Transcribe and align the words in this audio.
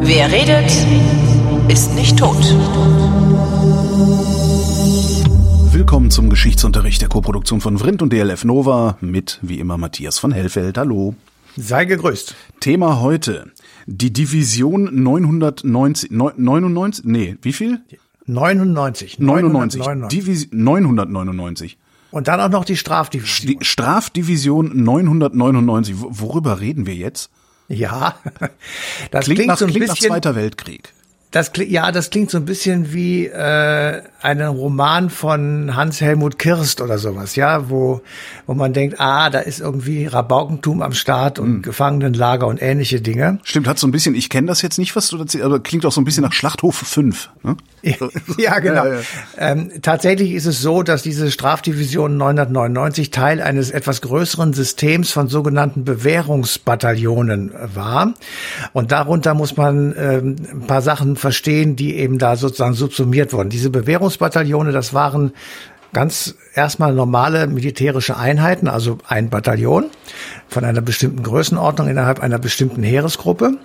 Wer 0.00 0.30
redet, 0.30 0.70
ist 1.68 1.94
nicht 1.94 2.18
tot. 2.18 2.36
Willkommen 5.72 6.10
zum 6.10 6.30
Geschichtsunterricht 6.30 7.02
der 7.02 7.08
Koproduktion 7.08 7.60
von 7.60 7.78
Vrindt 7.78 8.02
und 8.02 8.12
DLF 8.12 8.44
Nova 8.44 8.96
mit, 9.00 9.38
wie 9.42 9.58
immer, 9.58 9.76
Matthias 9.78 10.18
von 10.18 10.30
Hellfeld. 10.32 10.78
Hallo. 10.78 11.14
Sei 11.56 11.84
gegrüßt. 11.84 12.34
Thema 12.60 13.00
heute. 13.00 13.50
Die 13.86 14.12
Division 14.12 15.02
990, 15.02 16.10
99, 16.10 17.04
nee, 17.04 17.36
wie 17.42 17.52
viel? 17.52 17.80
99. 18.26 19.18
99. 19.18 19.80
999. 19.80 20.08
Divis 20.08 20.48
999. 20.52 21.78
Und 22.14 22.28
dann 22.28 22.40
auch 22.40 22.48
noch 22.48 22.64
die 22.64 22.76
Strafdivision. 22.76 23.58
Die 23.58 23.64
Strafdivision 23.64 24.70
999. 24.84 25.96
Worüber 25.98 26.60
reden 26.60 26.86
wir 26.86 26.94
jetzt? 26.94 27.28
Ja, 27.66 28.14
das 29.10 29.24
klingt, 29.24 29.38
klingt, 29.38 29.48
nach, 29.48 29.58
so 29.58 29.64
ein 29.64 29.72
klingt 29.72 29.88
bisschen. 29.88 30.10
nach 30.10 30.14
Zweiter 30.14 30.36
Weltkrieg. 30.36 30.92
Das 31.34 31.50
klingt, 31.50 31.72
ja, 31.72 31.90
das 31.90 32.10
klingt 32.10 32.30
so 32.30 32.38
ein 32.38 32.44
bisschen 32.44 32.92
wie 32.92 33.26
äh, 33.26 34.02
ein 34.22 34.40
Roman 34.40 35.10
von 35.10 35.74
Hans-Helmut 35.74 36.38
Kirst 36.38 36.80
oder 36.80 36.96
sowas, 36.96 37.34
ja, 37.34 37.68
wo, 37.68 38.02
wo 38.46 38.54
man 38.54 38.72
denkt, 38.72 39.00
ah, 39.00 39.30
da 39.30 39.40
ist 39.40 39.58
irgendwie 39.58 40.06
Rabaukentum 40.06 40.80
am 40.80 40.92
Start 40.92 41.40
und 41.40 41.54
Mhm. 41.54 41.62
Gefangenenlager 41.62 42.46
und 42.46 42.62
ähnliche 42.62 43.00
Dinge. 43.00 43.40
Stimmt, 43.42 43.66
hat 43.66 43.80
so 43.80 43.88
ein 43.88 43.90
bisschen, 43.90 44.14
ich 44.14 44.30
kenne 44.30 44.46
das 44.46 44.62
jetzt 44.62 44.78
nicht, 44.78 44.94
was 44.94 45.08
du 45.08 45.18
erzählst, 45.18 45.44
aber 45.44 45.58
klingt 45.58 45.84
auch 45.84 45.92
so 45.92 46.00
ein 46.00 46.04
bisschen 46.04 46.22
nach 46.22 46.32
Schlachthof 46.32 46.76
5. 46.76 47.30
Ne? 47.42 47.56
ja, 48.38 48.60
genau. 48.60 48.86
Ja, 48.86 48.94
ja. 48.94 49.00
Ähm, 49.36 49.70
tatsächlich 49.82 50.32
ist 50.32 50.46
es 50.46 50.62
so, 50.62 50.82
dass 50.82 51.02
diese 51.02 51.30
Strafdivision 51.30 52.16
999 52.16 53.10
Teil 53.10 53.42
eines 53.42 53.70
etwas 53.70 54.00
größeren 54.00 54.54
Systems 54.54 55.10
von 55.10 55.28
sogenannten 55.28 55.84
Bewährungsbataillonen 55.84 57.52
war. 57.74 58.14
Und 58.72 58.90
darunter 58.92 59.34
muss 59.34 59.56
man 59.56 59.94
ähm, 59.98 60.36
ein 60.50 60.66
paar 60.66 60.80
Sachen 60.80 61.16
verstehen, 61.24 61.74
die 61.74 61.96
eben 61.96 62.18
da 62.18 62.36
sozusagen 62.36 62.74
subsumiert 62.74 63.32
wurden. 63.32 63.48
Diese 63.48 63.70
Bewährungsbataillone, 63.70 64.72
das 64.72 64.92
waren 64.92 65.32
ganz 65.94 66.34
erstmal 66.54 66.92
normale 66.92 67.46
militärische 67.46 68.18
Einheiten, 68.18 68.68
also 68.68 68.98
ein 69.08 69.30
Bataillon 69.30 69.86
von 70.48 70.66
einer 70.66 70.82
bestimmten 70.82 71.22
Größenordnung 71.22 71.88
innerhalb 71.88 72.20
einer 72.20 72.38
bestimmten 72.38 72.82
Heeresgruppe. 72.82 73.56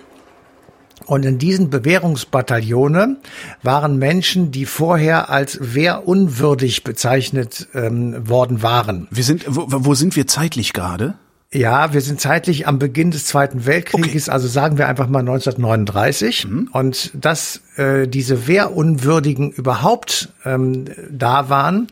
Und 1.04 1.26
in 1.26 1.36
diesen 1.36 1.68
Bewährungsbataillone 1.68 3.18
waren 3.62 3.98
Menschen, 3.98 4.52
die 4.52 4.64
vorher 4.64 5.28
als 5.28 5.58
wehrunwürdig 5.60 6.82
bezeichnet 6.82 7.68
ähm, 7.74 8.26
worden 8.26 8.62
waren. 8.62 9.06
Wir 9.10 9.24
sind, 9.24 9.44
wo, 9.46 9.66
wo 9.68 9.94
sind 9.94 10.16
wir 10.16 10.26
zeitlich 10.26 10.72
gerade? 10.72 11.18
Ja, 11.52 11.92
wir 11.92 12.00
sind 12.00 12.20
zeitlich 12.20 12.68
am 12.68 12.78
Beginn 12.78 13.10
des 13.10 13.24
Zweiten 13.24 13.66
Weltkrieges, 13.66 14.28
also 14.28 14.46
sagen 14.46 14.78
wir 14.78 14.86
einfach 14.86 15.08
mal 15.08 15.18
1939. 15.18 16.46
Und 16.70 17.10
dass 17.12 17.60
äh, 17.74 18.06
diese 18.06 18.46
Wehrunwürdigen 18.46 19.50
überhaupt 19.50 20.28
ähm, 20.44 20.84
da 21.10 21.48
waren, 21.48 21.88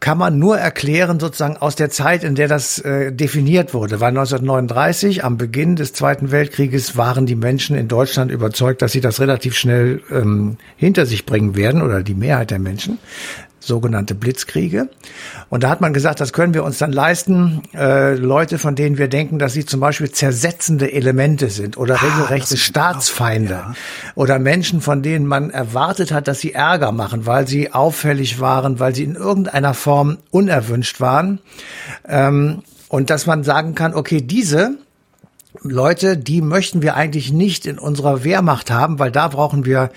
kann 0.00 0.16
man 0.16 0.38
nur 0.38 0.56
erklären 0.56 1.20
sozusagen 1.20 1.58
aus 1.58 1.76
der 1.76 1.90
Zeit, 1.90 2.24
in 2.24 2.34
der 2.34 2.48
das 2.48 2.78
äh, 2.78 3.12
definiert 3.12 3.74
wurde. 3.74 4.00
Weil 4.00 4.08
1939, 4.08 5.22
am 5.22 5.36
Beginn 5.36 5.76
des 5.76 5.92
Zweiten 5.92 6.30
Weltkrieges, 6.30 6.96
waren 6.96 7.26
die 7.26 7.34
Menschen 7.34 7.76
in 7.76 7.88
Deutschland 7.88 8.30
überzeugt, 8.30 8.80
dass 8.80 8.92
sie 8.92 9.02
das 9.02 9.20
relativ 9.20 9.54
schnell 9.54 10.00
ähm, 10.10 10.56
hinter 10.76 11.04
sich 11.04 11.26
bringen 11.26 11.56
werden, 11.56 11.82
oder 11.82 12.02
die 12.02 12.14
Mehrheit 12.14 12.52
der 12.52 12.58
Menschen 12.58 12.98
sogenannte 13.60 14.14
Blitzkriege. 14.14 14.88
Und 15.50 15.62
da 15.62 15.70
hat 15.70 15.80
man 15.80 15.92
gesagt, 15.92 16.20
das 16.20 16.32
können 16.32 16.54
wir 16.54 16.64
uns 16.64 16.78
dann 16.78 16.92
leisten, 16.92 17.62
äh, 17.74 18.14
Leute, 18.14 18.58
von 18.58 18.74
denen 18.74 18.98
wir 18.98 19.08
denken, 19.08 19.38
dass 19.38 19.52
sie 19.52 19.64
zum 19.64 19.80
Beispiel 19.80 20.10
zersetzende 20.10 20.92
Elemente 20.92 21.50
sind 21.50 21.76
oder 21.76 22.00
regelrechte 22.02 22.54
das- 22.54 22.60
Staatsfeinde 22.60 23.52
ja. 23.52 23.74
oder 24.14 24.38
Menschen, 24.38 24.80
von 24.80 25.02
denen 25.02 25.26
man 25.26 25.50
erwartet 25.50 26.12
hat, 26.12 26.28
dass 26.28 26.40
sie 26.40 26.52
Ärger 26.52 26.92
machen, 26.92 27.26
weil 27.26 27.46
sie 27.48 27.72
auffällig 27.72 28.40
waren, 28.40 28.78
weil 28.80 28.94
sie 28.94 29.04
in 29.04 29.14
irgendeiner 29.14 29.74
Form 29.74 30.18
unerwünscht 30.30 31.00
waren. 31.00 31.40
Ähm, 32.06 32.62
und 32.88 33.10
dass 33.10 33.26
man 33.26 33.44
sagen 33.44 33.74
kann, 33.74 33.94
okay, 33.94 34.22
diese 34.22 34.78
Leute, 35.62 36.16
die 36.16 36.40
möchten 36.40 36.82
wir 36.82 36.94
eigentlich 36.94 37.32
nicht 37.32 37.66
in 37.66 37.78
unserer 37.78 38.24
Wehrmacht 38.24 38.70
haben, 38.70 38.98
weil 38.98 39.10
da 39.10 39.28
brauchen 39.28 39.64
wir 39.64 39.90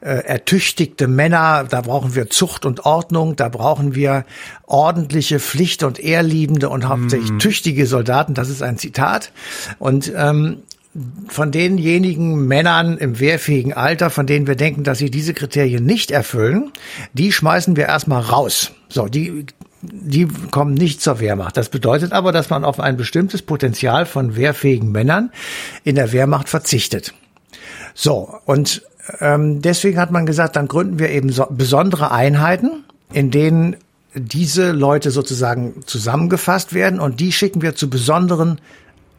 äh, 0.00 0.24
ertüchtigte 0.24 1.06
Männer, 1.08 1.64
da 1.68 1.82
brauchen 1.82 2.14
wir 2.14 2.30
Zucht 2.30 2.66
und 2.66 2.84
Ordnung, 2.84 3.36
da 3.36 3.48
brauchen 3.48 3.94
wir 3.94 4.24
ordentliche, 4.66 5.38
pflicht- 5.38 5.82
und 5.82 5.98
ehrliebende 5.98 6.68
und 6.68 6.88
hauptsächlich 6.88 7.38
tüchtige 7.38 7.86
Soldaten. 7.86 8.34
Das 8.34 8.48
ist 8.48 8.62
ein 8.62 8.78
Zitat. 8.78 9.32
Und 9.78 10.12
ähm, 10.16 10.62
von 11.28 11.50
denjenigen 11.50 12.46
Männern 12.46 12.98
im 12.98 13.18
wehrfähigen 13.18 13.72
Alter, 13.72 14.10
von 14.10 14.26
denen 14.26 14.46
wir 14.46 14.54
denken, 14.54 14.84
dass 14.84 14.98
sie 14.98 15.10
diese 15.10 15.34
Kriterien 15.34 15.84
nicht 15.84 16.10
erfüllen, 16.10 16.70
die 17.12 17.32
schmeißen 17.32 17.76
wir 17.76 17.86
erstmal 17.86 18.22
raus. 18.22 18.72
So, 18.88 19.08
die, 19.08 19.46
die 19.92 20.26
kommen 20.50 20.74
nicht 20.74 21.00
zur 21.00 21.20
Wehrmacht. 21.20 21.56
Das 21.56 21.68
bedeutet 21.68 22.12
aber, 22.12 22.32
dass 22.32 22.50
man 22.50 22.64
auf 22.64 22.80
ein 22.80 22.96
bestimmtes 22.96 23.42
Potenzial 23.42 24.06
von 24.06 24.36
wehrfähigen 24.36 24.92
Männern 24.92 25.30
in 25.84 25.94
der 25.94 26.12
Wehrmacht 26.12 26.48
verzichtet. 26.48 27.14
So, 27.94 28.40
und 28.44 28.82
ähm, 29.20 29.62
deswegen 29.62 29.98
hat 29.98 30.10
man 30.10 30.26
gesagt, 30.26 30.56
dann 30.56 30.68
gründen 30.68 30.98
wir 30.98 31.10
eben 31.10 31.30
so 31.30 31.46
besondere 31.50 32.10
Einheiten, 32.10 32.84
in 33.12 33.30
denen 33.30 33.76
diese 34.14 34.72
Leute 34.72 35.10
sozusagen 35.10 35.82
zusammengefasst 35.86 36.72
werden 36.72 37.00
und 37.00 37.20
die 37.20 37.32
schicken 37.32 37.62
wir 37.62 37.74
zu 37.74 37.90
besonderen 37.90 38.60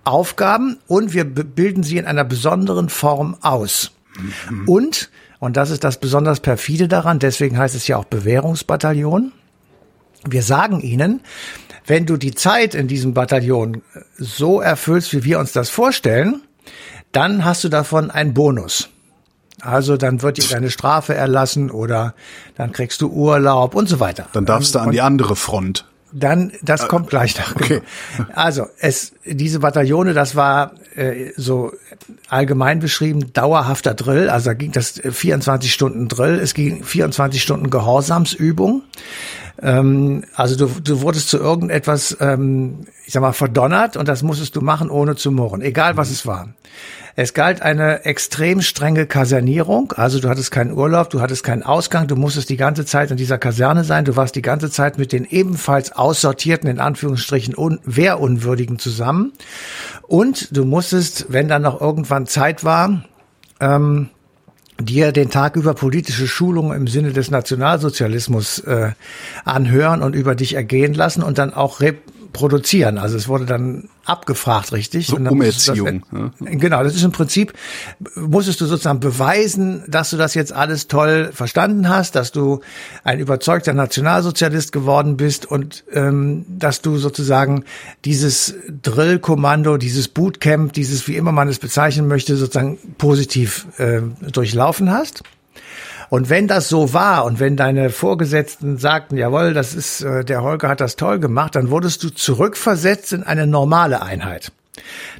Aufgaben 0.03 0.77
und 0.87 1.13
wir 1.13 1.25
bilden 1.25 1.83
sie 1.83 1.97
in 1.97 2.05
einer 2.05 2.23
besonderen 2.23 2.89
Form 2.89 3.37
aus. 3.41 3.91
Und, 4.65 5.09
und 5.39 5.57
das 5.57 5.71
ist 5.71 5.83
das 5.83 5.99
besonders 5.99 6.39
perfide 6.39 6.87
daran, 6.87 7.19
deswegen 7.19 7.57
heißt 7.57 7.75
es 7.75 7.87
ja 7.87 7.97
auch 7.97 8.05
Bewährungsbataillon, 8.05 9.33
wir 10.27 10.43
sagen 10.43 10.81
ihnen, 10.81 11.21
wenn 11.87 12.05
du 12.05 12.17
die 12.17 12.33
Zeit 12.33 12.75
in 12.75 12.87
diesem 12.87 13.13
Bataillon 13.13 13.81
so 14.17 14.59
erfüllst, 14.59 15.13
wie 15.13 15.23
wir 15.23 15.39
uns 15.39 15.51
das 15.51 15.69
vorstellen, 15.69 16.41
dann 17.11 17.45
hast 17.45 17.63
du 17.63 17.69
davon 17.69 18.11
einen 18.11 18.33
Bonus. 18.33 18.89
Also 19.61 19.97
dann 19.97 20.21
wird 20.21 20.37
dir 20.37 20.47
deine 20.49 20.69
Strafe 20.69 21.15
erlassen 21.15 21.71
oder 21.71 22.13
dann 22.55 22.71
kriegst 22.71 23.01
du 23.01 23.09
Urlaub 23.09 23.73
und 23.73 23.87
so 23.87 23.99
weiter. 23.99 24.27
Dann 24.33 24.45
darfst 24.45 24.75
du 24.75 24.79
an 24.79 24.91
die 24.91 25.01
andere 25.01 25.35
Front. 25.35 25.85
Dann, 26.11 26.53
das 26.61 26.87
kommt 26.87 27.09
gleich 27.09 27.37
noch. 27.37 27.55
okay. 27.55 27.81
Genau. 28.17 28.29
Also 28.33 28.67
es, 28.79 29.13
diese 29.25 29.59
Bataillone, 29.59 30.13
das 30.13 30.35
war 30.35 30.73
äh, 30.95 31.31
so 31.35 31.73
allgemein 32.29 32.79
beschrieben 32.79 33.33
dauerhafter 33.33 33.93
Drill. 33.93 34.29
Also 34.29 34.51
da 34.51 34.53
ging 34.53 34.71
das 34.71 34.97
äh, 34.97 35.11
24 35.11 35.73
Stunden 35.73 36.07
Drill, 36.07 36.39
es 36.39 36.53
ging 36.53 36.83
24 36.83 37.41
Stunden 37.41 37.69
Gehorsamsübung. 37.69 38.83
Ähm, 39.61 40.23
also 40.35 40.55
du, 40.55 40.81
du 40.81 41.01
wurdest 41.01 41.29
zu 41.29 41.37
irgendetwas, 41.37 42.17
ähm, 42.19 42.87
ich 43.05 43.13
sag 43.13 43.21
mal, 43.21 43.33
verdonnert 43.33 43.97
und 43.97 44.07
das 44.07 44.23
musstest 44.23 44.55
du 44.55 44.61
machen, 44.61 44.89
ohne 44.89 45.15
zu 45.15 45.31
murren, 45.31 45.61
egal 45.61 45.97
was 45.97 46.09
es 46.09 46.25
war. 46.25 46.49
Es 47.17 47.33
galt 47.33 47.61
eine 47.61 48.03
extrem 48.03 48.61
strenge 48.61 49.05
Kasernierung, 49.05 49.93
also 49.93 50.19
du 50.19 50.27
hattest 50.27 50.51
keinen 50.51 50.73
Urlaub, 50.73 51.09
du 51.09 51.21
hattest 51.21 51.45
keinen 51.45 51.63
Ausgang, 51.63 52.07
du 52.07 52.17
musstest 52.17 52.49
die 52.49 52.57
ganze 52.57 52.85
Zeit 52.85 53.09
in 53.09 53.15
dieser 53.15 53.37
Kaserne 53.37 53.85
sein, 53.85 54.03
du 54.03 54.17
warst 54.17 54.35
die 54.35 54.41
ganze 54.41 54.69
Zeit 54.69 54.97
mit 54.97 55.13
den 55.13 55.23
ebenfalls 55.23 55.93
aussortierten, 55.93 56.69
in 56.69 56.79
Anführungsstrichen, 56.79 57.55
un 57.55 57.79
Wehrunwürdigen 57.85 58.79
zusammen 58.79 59.31
und 60.01 60.55
du 60.57 60.65
musstest, 60.65 61.27
wenn 61.29 61.47
dann 61.47 61.61
noch 61.61 61.79
irgendwann 61.79 62.27
Zeit 62.27 62.65
war, 62.65 63.05
ähm, 63.61 64.09
dir 64.79 65.11
den 65.11 65.29
Tag 65.29 65.55
über 65.55 65.73
politische 65.73 66.27
Schulungen 66.27 66.75
im 66.75 66.87
Sinne 66.87 67.13
des 67.13 67.31
Nationalsozialismus 67.31 68.59
äh, 68.59 68.91
anhören 69.45 70.01
und 70.01 70.15
über 70.15 70.35
dich 70.35 70.55
ergehen 70.55 70.93
lassen 70.93 71.23
und 71.23 71.37
dann 71.37 71.53
auch 71.53 71.79
reproduzieren. 72.25 72.97
Also 72.97 73.17
es 73.17 73.27
wurde 73.27 73.45
dann 73.45 73.89
abgefragt, 74.05 74.71
richtig? 74.71 75.07
So 75.07 75.15
Und 75.15 75.25
dann 75.25 75.35
musstest 75.35 75.67
du 75.69 75.71
das- 75.71 75.79
Umerziehung, 75.81 76.31
Genau, 76.59 76.83
das 76.83 76.95
ist 76.95 77.03
im 77.03 77.11
Prinzip, 77.11 77.53
musstest 78.15 78.61
du 78.61 78.65
sozusagen 78.65 78.99
beweisen, 78.99 79.83
dass 79.87 80.11
du 80.11 80.17
das 80.17 80.33
jetzt 80.35 80.53
alles 80.53 80.87
toll 80.87 81.31
verstanden 81.33 81.89
hast, 81.89 82.15
dass 82.15 82.31
du 82.31 82.59
ein 83.03 83.19
überzeugter 83.19 83.73
Nationalsozialist 83.73 84.71
geworden 84.71 85.17
bist 85.17 85.45
und 85.45 85.83
ähm, 85.91 86.45
dass 86.49 86.81
du 86.81 86.97
sozusagen 86.97 87.63
dieses 88.05 88.53
Drillkommando, 88.83 89.77
dieses 89.77 90.07
Bootcamp, 90.07 90.73
dieses, 90.73 91.07
wie 91.07 91.15
immer 91.15 91.31
man 91.31 91.47
es 91.47 91.59
bezeichnen 91.59 92.07
möchte, 92.07 92.35
sozusagen 92.37 92.77
positiv 92.97 93.67
äh, 93.77 94.01
durchlaufen 94.31 94.91
hast. 94.91 95.23
Und 96.15 96.29
wenn 96.29 96.47
das 96.47 96.69
so 96.69 96.93
war 96.93 97.25
und 97.25 97.41
wenn 97.41 97.57
deine 97.57 97.89
Vorgesetzten 97.89 98.77
sagten, 98.77 99.17
jawohl, 99.17 99.53
das 99.53 99.75
ist, 99.75 99.99
äh, 99.99 100.23
der 100.23 100.43
Holger 100.43 100.69
hat 100.69 100.79
das 100.79 100.95
toll 100.95 101.19
gemacht, 101.19 101.55
dann 101.55 101.69
wurdest 101.71 102.05
du 102.05 102.09
zurückversetzt 102.09 103.11
in 103.11 103.23
eine 103.23 103.45
normale 103.47 104.01
Einheit. 104.01 104.53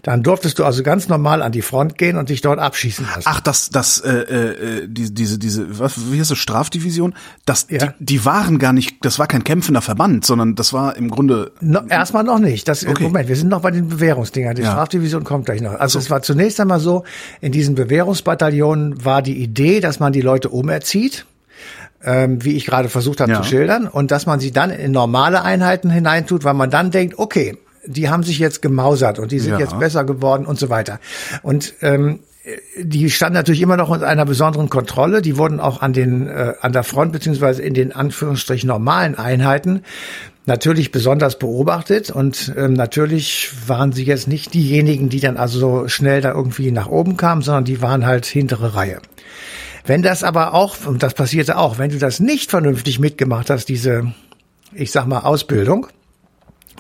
Dann 0.04 0.24
durftest 0.24 0.60
du 0.60 0.64
also 0.66 0.84
ganz 0.84 1.08
normal 1.08 1.42
an 1.42 1.52
die 1.52 1.62
Front 1.62 1.98
gehen 1.98 2.18
und 2.18 2.30
dich 2.30 2.42
dort 2.42 2.60
abschießen 2.60 3.06
lassen. 3.06 3.24
Ach, 3.26 3.40
das, 3.42 3.70
das, 3.70 4.00
äh, 4.00 4.12
äh, 4.12 4.88
die, 4.88 5.14
diese, 5.14 5.38
diese, 5.40 5.80
was, 5.80 6.12
wie 6.12 6.20
heißt 6.20 6.32
das, 6.32 6.38
Strafdivision? 6.38 7.14
Das, 7.46 7.68
Ja. 7.70 7.88
die, 8.00 8.06
die 8.06 8.26
waren 8.26 8.60
gar 8.60 8.74
nicht, 8.74 8.98
das 9.04 9.20
war 9.20 9.28
kein 9.28 9.44
kämpfender 9.44 9.82
Verband, 9.82 10.26
sondern 10.26 10.56
das 10.56 10.74
war 10.74 10.96
im 10.96 11.10
Grunde, 11.10 11.52
No, 11.62 11.82
erstmal 11.90 12.24
noch 12.24 12.40
nicht. 12.40 12.68
Das, 12.68 12.86
Okay. 12.86 13.04
Moment, 13.04 13.28
wir 13.30 13.36
sind 13.36 13.50
noch 13.50 13.62
bei 13.62 13.72
den 13.72 13.88
Bewährungsdingern. 13.90 14.56
Die 14.56 14.62
Ja. 14.62 14.72
Strafdivision 14.72 15.24
kommt 15.24 15.46
gleich 15.46 15.62
noch. 15.62 15.74
Also 15.80 15.98
es 16.00 16.10
war 16.10 16.22
zunächst 16.22 16.60
einmal 16.60 16.80
so, 16.80 17.04
in 17.42 17.52
diesen 17.52 17.76
Bewährungsbataillonen 17.76 19.04
war 19.06 19.22
die 19.22 19.38
Idee, 19.42 19.80
dass 19.80 20.00
man 20.00 20.14
die 20.14 20.22
Leute 20.22 20.50
umerzieht, 20.50 21.26
ähm, 22.04 22.44
wie 22.44 22.56
ich 22.56 22.66
gerade 22.66 22.90
versucht 22.90 23.20
habe 23.22 23.32
Ja. 23.32 23.42
zu 23.42 23.48
schildern, 23.50 23.88
und 23.88 24.12
dass 24.12 24.26
man 24.26 24.40
sie 24.40 24.52
dann 24.52 24.70
in 24.70 24.92
normale 24.92 25.42
Einheiten 25.44 25.90
hineintut, 25.90 26.44
weil 26.44 26.54
man 26.54 26.70
dann 26.70 26.92
denkt, 26.92 27.18
okay, 27.18 27.58
die 27.88 28.10
haben 28.10 28.24
sich 28.24 28.40
jetzt 28.40 28.62
gemausert 28.62 29.20
und 29.20 29.32
die 29.32 29.40
sind 29.40 29.54
Ja. 29.54 29.60
jetzt 29.60 29.78
besser 29.80 30.04
geworden 30.04 30.46
und 30.46 30.60
so 30.60 30.70
weiter. 30.70 31.00
Und 31.44 31.74
ähm, 31.82 32.20
die 32.80 33.10
standen 33.10 33.34
natürlich 33.34 33.62
immer 33.62 33.78
noch 33.78 33.90
unter 33.90 34.08
einer 34.08 34.26
besonderen 34.26 34.70
Kontrolle. 34.70 35.22
Die 35.24 35.38
wurden 35.38 35.60
auch 35.60 35.82
an 35.82 35.94
den 35.94 36.28
äh, 36.28 36.54
an 36.62 36.74
der 36.74 36.84
Front 36.84 37.12
beziehungsweise 37.12 37.62
in 37.64 37.74
den 37.74 37.92
Anführungsstrich 37.92 38.64
normalen 38.64 39.18
Einheiten 39.18 39.82
natürlich 40.48 40.92
besonders 40.92 41.40
beobachtet 41.40 42.12
und 42.12 42.54
ähm, 42.56 42.74
natürlich 42.74 43.50
waren 43.66 43.94
sie 43.94 44.04
jetzt 44.04 44.28
nicht 44.28 44.54
diejenigen, 44.54 45.10
die 45.10 45.20
dann 45.20 45.38
also 45.38 45.58
so 45.60 45.88
schnell 45.88 46.22
da 46.22 46.34
irgendwie 46.34 46.70
nach 46.72 46.88
oben 46.88 47.18
kamen, 47.18 47.42
sondern 47.42 47.66
die 47.66 47.82
waren 47.82 48.06
halt 48.06 48.28
hintere 48.28 48.76
Reihe. 48.76 49.00
Wenn 49.88 50.04
das 50.04 50.24
aber 50.24 50.54
auch, 50.54 50.76
und 50.86 51.02
das 51.02 51.16
passierte 51.16 51.58
auch, 51.58 51.80
wenn 51.80 51.90
du 51.90 51.98
das 51.98 52.20
nicht 52.20 52.52
vernünftig 52.52 53.00
mitgemacht 53.00 53.50
hast, 53.50 53.70
diese, 53.70 54.14
ich 54.72 54.92
sag 54.92 55.08
mal, 55.08 55.22
Ausbildung, 55.22 55.88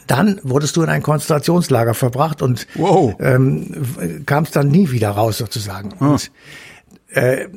dann 0.07 0.39
wurdest 0.43 0.75
du 0.75 0.83
in 0.83 0.89
ein 0.89 1.01
Konzentrationslager 1.03 1.93
verbracht 1.93 2.41
und 2.41 2.67
Wow. 2.75 3.15
ähm, 3.19 4.23
kamst 4.25 4.55
dann 4.55 4.67
nie 4.69 4.91
wieder 4.91 5.09
raus 5.11 5.37
sozusagen. 5.37 5.91
Und, 5.99 6.31
äh, 7.09 7.47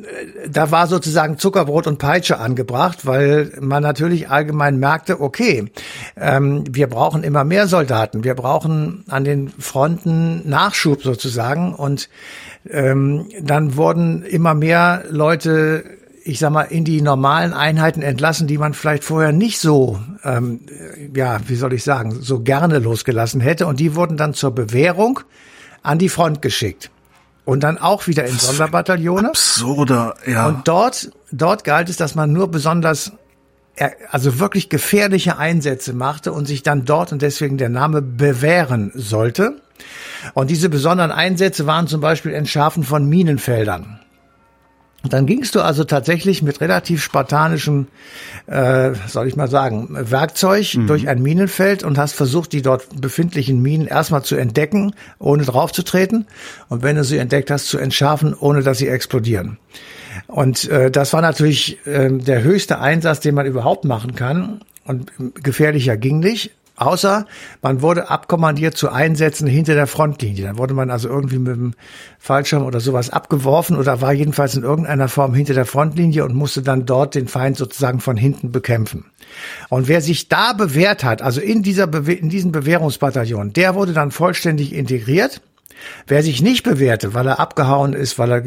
da 0.48 0.70
war 0.70 0.86
sozusagen 0.86 1.36
Zuckerbrot 1.38 1.86
und 1.88 1.98
Peitsche 1.98 2.38
angebracht, 2.38 3.06
weil 3.06 3.52
man 3.60 3.82
natürlich 3.82 4.28
allgemein 4.28 4.78
merkte, 4.78 5.20
okay, 5.20 5.70
ähm, 6.16 6.62
wir 6.70 6.86
brauchen 6.86 7.24
immer 7.24 7.42
mehr 7.44 7.66
Soldaten, 7.66 8.22
wir 8.22 8.34
brauchen 8.34 9.04
an 9.08 9.24
den 9.24 9.48
Fronten 9.48 10.48
Nachschub 10.48 11.02
sozusagen 11.02 11.74
und 11.74 12.08
ähm, 12.70 13.28
dann 13.40 13.76
wurden 13.76 14.22
immer 14.22 14.54
mehr 14.54 15.04
Leute 15.10 15.84
ich 16.24 16.38
sag 16.38 16.50
mal, 16.50 16.62
in 16.62 16.84
die 16.84 17.02
normalen 17.02 17.52
Einheiten 17.52 18.02
entlassen, 18.02 18.46
die 18.46 18.58
man 18.58 18.74
vielleicht 18.74 19.04
vorher 19.04 19.32
nicht 19.32 19.58
so, 19.58 19.98
ähm, 20.24 20.60
ja, 21.14 21.38
wie 21.46 21.56
soll 21.56 21.72
ich 21.72 21.84
sagen, 21.84 22.18
so 22.20 22.40
gerne 22.40 22.78
losgelassen 22.78 23.40
hätte. 23.40 23.66
Und 23.66 23.80
die 23.80 23.94
wurden 23.94 24.16
dann 24.16 24.34
zur 24.34 24.54
Bewährung 24.54 25.20
an 25.82 25.98
die 25.98 26.08
Front 26.08 26.42
geschickt. 26.42 26.90
Und 27.44 27.62
dann 27.62 27.78
auch 27.78 28.06
wieder 28.06 28.26
in 28.26 28.38
Sonderbataillone. 28.38 29.28
absurder, 29.28 30.16
ja. 30.26 30.46
Und 30.46 30.68
dort, 30.68 31.10
dort 31.32 31.64
galt 31.64 31.88
es, 31.88 31.96
dass 31.96 32.14
man 32.14 32.30
nur 32.30 32.50
besonders, 32.50 33.12
äh, 33.76 33.88
also 34.10 34.38
wirklich 34.38 34.68
gefährliche 34.68 35.38
Einsätze 35.38 35.94
machte 35.94 36.32
und 36.32 36.46
sich 36.46 36.62
dann 36.62 36.84
dort 36.84 37.10
und 37.10 37.22
deswegen 37.22 37.56
der 37.56 37.70
Name 37.70 38.02
bewähren 38.02 38.92
sollte. 38.94 39.62
Und 40.34 40.50
diese 40.50 40.68
besonderen 40.68 41.10
Einsätze 41.10 41.66
waren 41.66 41.86
zum 41.86 42.02
Beispiel 42.02 42.34
Entschärfen 42.34 42.82
von 42.82 43.08
Minenfeldern. 43.08 44.00
Dann 45.04 45.26
gingst 45.26 45.54
du 45.54 45.60
also 45.60 45.84
tatsächlich 45.84 46.42
mit 46.42 46.60
relativ 46.60 47.02
spartanischem, 47.02 47.86
äh, 48.46 48.92
soll 49.06 49.28
ich 49.28 49.36
mal 49.36 49.48
sagen, 49.48 49.88
Werkzeug 49.90 50.76
durch 50.86 51.08
ein 51.08 51.22
Minenfeld 51.22 51.84
und 51.84 51.98
hast 51.98 52.14
versucht, 52.14 52.52
die 52.52 52.62
dort 52.62 53.00
befindlichen 53.00 53.62
Minen 53.62 53.86
erstmal 53.86 54.24
zu 54.24 54.34
entdecken, 54.34 54.94
ohne 55.20 55.44
draufzutreten. 55.44 56.26
Und 56.68 56.82
wenn 56.82 56.96
du 56.96 57.04
sie 57.04 57.18
entdeckt 57.18 57.50
hast, 57.50 57.68
zu 57.68 57.78
entschärfen, 57.78 58.34
ohne 58.34 58.62
dass 58.62 58.78
sie 58.78 58.88
explodieren. 58.88 59.58
Und 60.26 60.68
äh, 60.68 60.90
das 60.90 61.12
war 61.12 61.22
natürlich 61.22 61.78
äh, 61.86 62.10
der 62.10 62.42
höchste 62.42 62.80
Einsatz, 62.80 63.20
den 63.20 63.36
man 63.36 63.46
überhaupt 63.46 63.84
machen 63.84 64.16
kann. 64.16 64.62
Und 64.84 65.12
gefährlicher 65.34 65.96
ging 65.96 66.18
nicht. 66.18 66.50
Außer 66.78 67.26
man 67.60 67.82
wurde 67.82 68.08
abkommandiert 68.08 68.76
zu 68.76 68.90
Einsätzen 68.90 69.48
hinter 69.48 69.74
der 69.74 69.86
Frontlinie. 69.86 70.44
Dann 70.44 70.58
wurde 70.58 70.74
man 70.74 70.90
also 70.90 71.08
irgendwie 71.08 71.38
mit 71.38 71.56
dem 71.56 71.74
Fallschirm 72.18 72.64
oder 72.64 72.80
sowas 72.80 73.10
abgeworfen 73.10 73.76
oder 73.76 74.00
war 74.00 74.12
jedenfalls 74.12 74.54
in 74.54 74.62
irgendeiner 74.62 75.08
Form 75.08 75.34
hinter 75.34 75.54
der 75.54 75.66
Frontlinie 75.66 76.24
und 76.24 76.34
musste 76.34 76.62
dann 76.62 76.86
dort 76.86 77.14
den 77.14 77.26
Feind 77.26 77.56
sozusagen 77.56 78.00
von 78.00 78.16
hinten 78.16 78.52
bekämpfen. 78.52 79.06
Und 79.68 79.88
wer 79.88 80.00
sich 80.00 80.28
da 80.28 80.52
bewährt 80.52 81.02
hat, 81.04 81.20
also 81.20 81.40
in 81.40 81.62
dieser 81.62 81.86
Bewe 81.86 82.14
in 82.14 82.30
diesen 82.30 82.52
Bewährungsbataillon, 82.52 83.52
der 83.52 83.74
wurde 83.74 83.92
dann 83.92 84.10
vollständig 84.10 84.72
integriert. 84.72 85.40
Wer 86.06 86.22
sich 86.22 86.42
nicht 86.42 86.62
bewährte, 86.64 87.14
weil 87.14 87.26
er 87.26 87.40
abgehauen 87.40 87.92
ist, 87.92 88.18
weil 88.18 88.32
er 88.32 88.42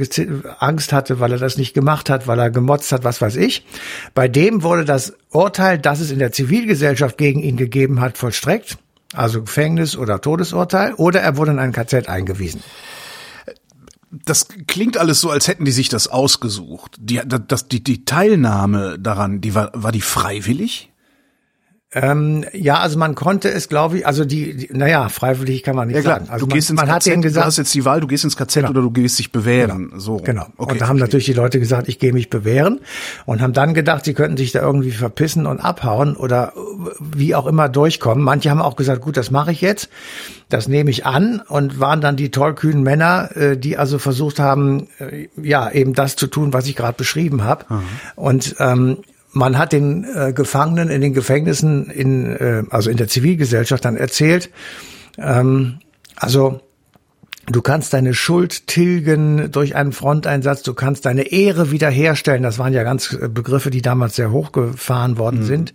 Angst 0.59 0.93
hatte, 0.93 1.19
weil 1.19 1.31
er 1.31 1.37
das 1.37 1.57
nicht 1.57 1.73
gemacht 1.73 2.09
hat, 2.09 2.27
weil 2.27 2.39
er 2.39 2.49
gemotzt 2.49 2.91
hat, 2.91 3.03
was 3.03 3.21
weiß 3.21 3.35
ich, 3.35 3.65
bei 4.13 4.27
dem 4.27 4.63
wurde 4.63 4.85
das 4.85 5.13
Urteil, 5.29 5.77
das 5.77 5.99
es 5.99 6.11
in 6.11 6.19
der 6.19 6.31
Zivilgesellschaft 6.31 7.17
gegen 7.17 7.41
ihn 7.41 7.57
gegeben 7.57 8.01
hat, 8.01 8.17
vollstreckt, 8.17 8.77
also 9.13 9.41
Gefängnis 9.41 9.97
oder 9.97 10.21
Todesurteil, 10.21 10.93
oder 10.95 11.21
er 11.21 11.37
wurde 11.37 11.51
in 11.51 11.59
ein 11.59 11.71
KZ 11.71 12.09
eingewiesen. 12.09 12.63
das 14.11 14.47
klingt 14.67 14.97
alles 14.97 15.21
so, 15.21 15.29
als 15.29 15.47
hätten 15.47 15.65
die 15.65 15.71
sich 15.71 15.87
das 15.89 16.07
ausgesucht. 16.07 16.97
Die, 16.99 17.21
das, 17.47 17.67
die, 17.67 17.83
die 17.83 18.03
Teilnahme 18.03 18.99
daran, 18.99 19.39
die 19.39 19.55
war, 19.55 19.71
war 19.73 19.91
die 19.91 20.01
freiwillig? 20.01 20.90
Ähm, 21.93 22.45
ja, 22.53 22.79
also 22.79 22.97
man 22.97 23.15
konnte 23.15 23.49
es, 23.49 23.67
glaube 23.67 23.97
ich, 23.97 24.07
also 24.07 24.23
die, 24.23 24.55
die 24.55 24.69
naja, 24.71 25.09
freiwillig 25.09 25.61
kann 25.61 25.75
man 25.75 25.89
nicht 25.89 26.03
sagen. 26.03 26.29
Also 26.29 26.45
du 26.45 26.49
man, 26.49 26.55
gehst 26.55 26.69
ins 26.69 26.77
man 26.77 26.85
KZ, 26.87 26.95
hat 26.95 27.05
denen 27.05 27.21
du 27.21 27.27
gesagt, 27.27 27.45
hast 27.45 27.57
jetzt 27.57 27.73
die 27.73 27.83
Wahl, 27.83 27.99
du 27.99 28.07
gehst 28.07 28.23
ins 28.23 28.37
KZ 28.37 28.69
oder 28.69 28.81
du 28.81 28.91
gehst 28.91 29.19
dich 29.19 29.33
bewähren. 29.33 29.91
So. 29.97 30.17
Genau. 30.17 30.45
Okay, 30.55 30.71
und 30.71 30.79
da 30.81 30.87
haben 30.87 30.97
verstehe. 30.97 30.99
natürlich 30.99 31.25
die 31.25 31.33
Leute 31.33 31.59
gesagt, 31.59 31.89
ich 31.89 31.99
gehe 31.99 32.13
mich 32.13 32.29
bewähren 32.29 32.79
und 33.25 33.41
haben 33.41 33.51
dann 33.51 33.73
gedacht, 33.73 34.05
sie 34.05 34.13
könnten 34.13 34.37
sich 34.37 34.53
da 34.53 34.61
irgendwie 34.61 34.91
verpissen 34.91 35.45
und 35.45 35.59
abhauen 35.59 36.15
oder 36.15 36.53
wie 36.99 37.35
auch 37.35 37.45
immer 37.45 37.67
durchkommen. 37.67 38.23
Manche 38.23 38.49
haben 38.49 38.61
auch 38.61 38.77
gesagt, 38.77 39.01
gut, 39.01 39.17
das 39.17 39.29
mache 39.29 39.51
ich 39.51 39.59
jetzt, 39.59 39.89
das 40.47 40.69
nehme 40.69 40.91
ich 40.91 41.05
an 41.05 41.41
und 41.45 41.81
waren 41.81 41.99
dann 41.99 42.15
die 42.15 42.31
tollkühnen 42.31 42.83
Männer, 42.83 43.35
äh, 43.35 43.57
die 43.57 43.77
also 43.77 43.99
versucht 43.99 44.39
haben, 44.39 44.87
äh, 44.99 45.27
ja, 45.35 45.69
eben 45.69 45.93
das 45.93 46.15
zu 46.15 46.27
tun, 46.27 46.53
was 46.53 46.67
ich 46.67 46.77
gerade 46.77 46.95
beschrieben 46.95 47.43
habe. 47.43 47.65
Und 48.15 48.55
ähm, 48.59 48.99
man 49.31 49.57
hat 49.57 49.73
den 49.73 50.03
äh, 50.03 50.33
Gefangenen 50.33 50.89
in 50.89 51.01
den 51.01 51.13
Gefängnissen, 51.13 51.89
in, 51.89 52.35
äh, 52.35 52.63
also 52.69 52.89
in 52.89 52.97
der 52.97 53.07
Zivilgesellschaft 53.07 53.85
dann 53.85 53.97
erzählt, 53.97 54.49
ähm, 55.17 55.79
also 56.15 56.61
Du 57.51 57.63
kannst 57.63 57.93
deine 57.93 58.13
Schuld 58.13 58.67
tilgen 58.67 59.51
durch 59.51 59.75
einen 59.75 59.93
Fronteinsatz, 59.93 60.61
du 60.61 60.75
kannst 60.75 61.05
deine 61.05 61.31
Ehre 61.31 61.71
wiederherstellen. 61.71 62.43
Das 62.43 62.59
waren 62.59 62.71
ja 62.71 62.83
ganz 62.83 63.13
äh, 63.13 63.27
Begriffe, 63.27 63.71
die 63.71 63.81
damals 63.81 64.15
sehr 64.15 64.31
hochgefahren 64.31 65.17
worden 65.17 65.43
sind. 65.43 65.73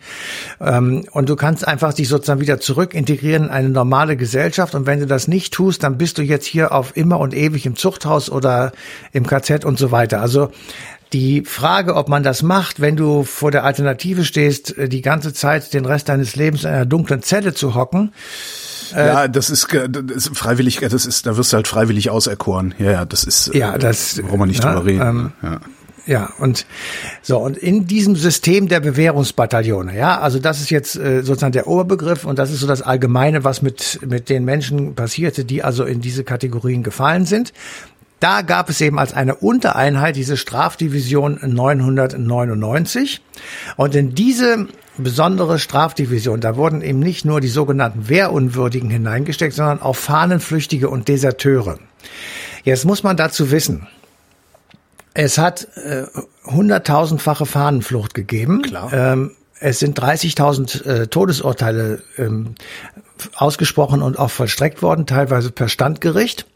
Ähm, 0.60 1.04
und 1.10 1.28
du 1.28 1.34
kannst 1.34 1.66
einfach 1.66 1.92
dich 1.92 2.08
sozusagen 2.08 2.40
wieder 2.40 2.60
zurück 2.60 2.94
integrieren 2.94 3.44
in 3.44 3.50
eine 3.50 3.68
normale 3.68 4.16
Gesellschaft. 4.16 4.76
Und 4.76 4.86
wenn 4.86 5.00
du 5.00 5.06
das 5.06 5.26
nicht 5.26 5.52
tust, 5.52 5.82
dann 5.82 5.98
bist 5.98 6.18
du 6.18 6.22
jetzt 6.22 6.46
hier 6.46 6.72
auf 6.72 6.96
immer 6.96 7.18
und 7.18 7.34
ewig 7.34 7.66
im 7.66 7.74
Zuchthaus 7.74 8.30
oder 8.30 8.70
im 9.12 9.26
KZ 9.26 9.64
und 9.64 9.76
so 9.76 9.90
weiter. 9.90 10.20
Also 10.20 10.50
die 11.12 11.42
Frage, 11.44 11.94
ob 11.94 12.08
man 12.08 12.22
das 12.22 12.42
macht, 12.42 12.80
wenn 12.80 12.96
du 12.96 13.22
vor 13.24 13.50
der 13.50 13.64
Alternative 13.64 14.24
stehst, 14.24 14.76
äh, 14.76 14.88
die 14.88 15.02
ganze 15.02 15.32
Zeit 15.32 15.72
den 15.72 15.84
Rest 15.84 16.08
deines 16.08 16.36
Lebens 16.36 16.64
in 16.64 16.70
einer 16.70 16.86
dunklen 16.86 17.22
Zelle 17.22 17.54
zu 17.54 17.74
hocken, 17.74 18.12
Ja, 18.94 19.26
das 19.28 19.50
ist, 19.50 19.68
ge- 19.68 19.88
das 19.88 20.26
ist 20.28 20.38
freiwillig, 20.38 20.78
das 20.80 21.06
ist, 21.06 21.26
da 21.26 21.36
wirst 21.36 21.52
du 21.52 21.56
halt 21.56 21.66
freiwillig 21.68 22.10
auserkoren. 22.10 22.74
Ja, 22.78 22.90
ja, 22.92 23.04
das 23.04 23.24
ist, 23.24 23.48
äh, 23.54 23.58
Ja, 23.58 23.78
das- 23.78 24.20
brauchen 24.22 24.38
wir 24.40 24.46
nicht 24.46 24.62
ja, 24.62 24.72
drüber 24.74 24.86
reden. 24.86 25.00
ähm, 25.02 25.32
ja. 25.42 25.60
Ja, 26.08 26.30
und 26.38 26.66
so, 27.20 27.38
und 27.38 27.56
in 27.56 27.88
diesem 27.88 28.14
System 28.14 28.68
der 28.68 28.78
Bewährungsbataillone, 28.78 29.96
ja, 29.96 30.20
also 30.20 30.38
das 30.38 30.60
ist 30.60 30.70
jetzt 30.70 30.94
äh, 30.94 31.22
sozusagen 31.22 31.50
der 31.50 31.66
Oberbegriff 31.66 32.24
und 32.24 32.38
das 32.38 32.52
ist 32.52 32.60
so 32.60 32.68
das 32.68 32.80
Allgemeine, 32.80 33.42
was 33.42 33.60
mit, 33.60 33.98
mit 34.06 34.28
den 34.28 34.44
Menschen 34.44 34.94
passierte, 34.94 35.44
die 35.44 35.64
also 35.64 35.82
in 35.84 36.00
diese 36.00 36.22
Kategorien 36.22 36.84
gefallen 36.84 37.26
sind. 37.26 37.52
Da 38.20 38.42
gab 38.42 38.70
es 38.70 38.80
eben 38.80 38.98
als 38.98 39.12
eine 39.12 39.34
Untereinheit 39.34 40.16
diese 40.16 40.36
Strafdivision 40.36 41.38
999 41.42 43.20
und 43.76 43.94
in 43.94 44.14
diese 44.14 44.68
besondere 44.96 45.58
Strafdivision, 45.58 46.40
da 46.40 46.56
wurden 46.56 46.80
eben 46.80 47.00
nicht 47.00 47.24
nur 47.26 47.40
die 47.40 47.48
sogenannten 47.48 48.08
Wehrunwürdigen 48.08 48.88
hineingesteckt, 48.88 49.54
sondern 49.54 49.82
auch 49.82 49.96
Fahnenflüchtige 49.96 50.88
und 50.88 51.08
Deserteure. 51.08 51.78
Jetzt 52.64 52.84
muss 52.86 53.02
man 53.02 53.16
dazu 53.16 53.50
wissen, 53.50 53.86
es 55.12 55.38
hat 55.38 55.68
äh, 55.76 56.04
hunderttausendfache 56.44 57.46
Fahnenflucht 57.46 58.14
gegeben. 58.14 58.62
Klar. 58.62 58.92
Ähm, 58.92 59.32
es 59.60 59.78
sind 59.78 59.98
30.000 59.98 60.84
äh, 60.84 61.06
Todesurteile 61.06 62.02
ähm, 62.18 62.54
ausgesprochen 63.34 64.02
und 64.02 64.18
auch 64.18 64.30
vollstreckt 64.30 64.82
worden, 64.82 65.06
teilweise 65.06 65.50
per 65.50 65.68
Standgericht. 65.68 66.46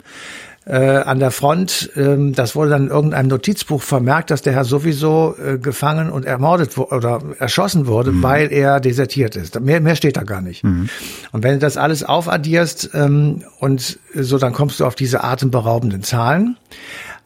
Äh, 0.66 0.76
an 0.76 1.18
der 1.18 1.30
Front. 1.30 1.90
Ähm, 1.96 2.34
das 2.34 2.54
wurde 2.54 2.70
dann 2.70 2.84
in 2.84 2.90
irgendeinem 2.90 3.28
Notizbuch 3.28 3.82
vermerkt, 3.82 4.30
dass 4.30 4.42
der 4.42 4.52
Herr 4.52 4.64
sowieso 4.64 5.34
äh, 5.36 5.58
gefangen 5.58 6.10
und 6.10 6.24
ermordet 6.24 6.76
oder 6.76 7.20
erschossen 7.38 7.86
wurde, 7.86 8.12
mhm. 8.12 8.22
weil 8.22 8.52
er 8.52 8.80
desertiert 8.80 9.36
ist. 9.36 9.58
Mehr, 9.60 9.80
mehr 9.80 9.96
steht 9.96 10.16
da 10.16 10.22
gar 10.22 10.42
nicht. 10.42 10.62
Mhm. 10.62 10.88
Und 11.32 11.42
wenn 11.42 11.54
du 11.54 11.58
das 11.58 11.76
alles 11.76 12.04
aufaddierst 12.04 12.90
ähm, 12.94 13.44
und 13.58 13.98
so, 14.14 14.38
dann 14.38 14.52
kommst 14.52 14.80
du 14.80 14.84
auf 14.84 14.94
diese 14.94 15.24
atemberaubenden 15.24 16.02
Zahlen. 16.02 16.56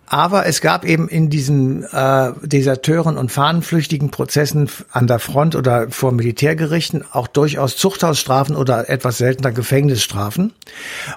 Aber 0.07 0.47
es 0.47 0.61
gab 0.61 0.85
eben 0.85 1.09
in 1.09 1.31
diesen 1.31 1.85
äh, 1.85 2.33
Deserteuren 2.43 3.17
und 3.17 3.33
fahnenflüchtigen 3.33 4.11
Prozessen 4.11 4.69
an 4.93 5.07
der 5.07 5.19
Front 5.19 5.57
oder 5.57 5.91
vor 5.91 6.13
Militärgerichten 6.13 7.05
auch 7.11 7.27
durchaus 7.27 7.77
Zuchthausstrafen 7.77 8.57
oder 8.57 8.89
etwas 8.89 9.19
seltener 9.19 9.53
Gefängnisstrafen. 9.53 10.53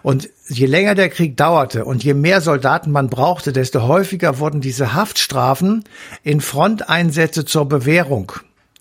Und 0.04 0.30
je 0.48 0.66
länger 0.66 0.96
der 0.96 1.10
Krieg 1.10 1.36
dauerte 1.36 1.86
und 1.86 2.04
je 2.04 2.14
mehr 2.14 2.42
Soldaten 2.42 2.92
man 2.92 3.10
brauchte, 3.10 3.52
desto 3.52 3.84
häufiger 3.84 4.40
wurden 4.40 4.62
diese 4.62 4.94
Haftstrafen 4.94 5.84
in 6.24 6.40
Fronteinsätze 6.42 7.46
zur 7.46 7.68
Bewährung 7.68 8.32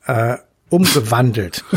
äh, 0.06 0.36
umgewandelt. 0.68 1.64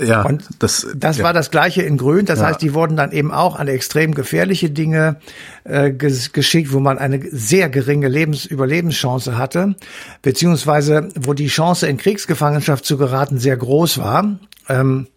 Ja, 0.00 0.22
und 0.22 0.44
das, 0.60 0.86
das 0.94 1.18
ja. 1.18 1.24
war 1.24 1.32
das 1.32 1.50
gleiche 1.50 1.82
in 1.82 1.96
Grün. 1.96 2.24
Das 2.24 2.38
ja. 2.38 2.46
heißt, 2.46 2.62
die 2.62 2.74
wurden 2.74 2.96
dann 2.96 3.12
eben 3.12 3.32
auch 3.32 3.58
an 3.58 3.68
extrem 3.68 4.14
gefährliche 4.14 4.70
Dinge 4.70 5.16
äh, 5.64 5.90
geschickt, 5.90 6.72
wo 6.72 6.80
man 6.80 6.98
eine 6.98 7.20
sehr 7.30 7.68
geringe 7.68 8.08
Lebens 8.08 8.44
Überlebenschance 8.44 9.36
hatte, 9.36 9.74
beziehungsweise 10.22 11.08
wo 11.18 11.32
die 11.34 11.48
Chance 11.48 11.88
in 11.88 11.96
Kriegsgefangenschaft 11.96 12.84
zu 12.84 12.96
geraten 12.96 13.38
sehr 13.38 13.56
groß 13.56 13.98
war. 13.98 14.38
Ähm, 14.68 15.08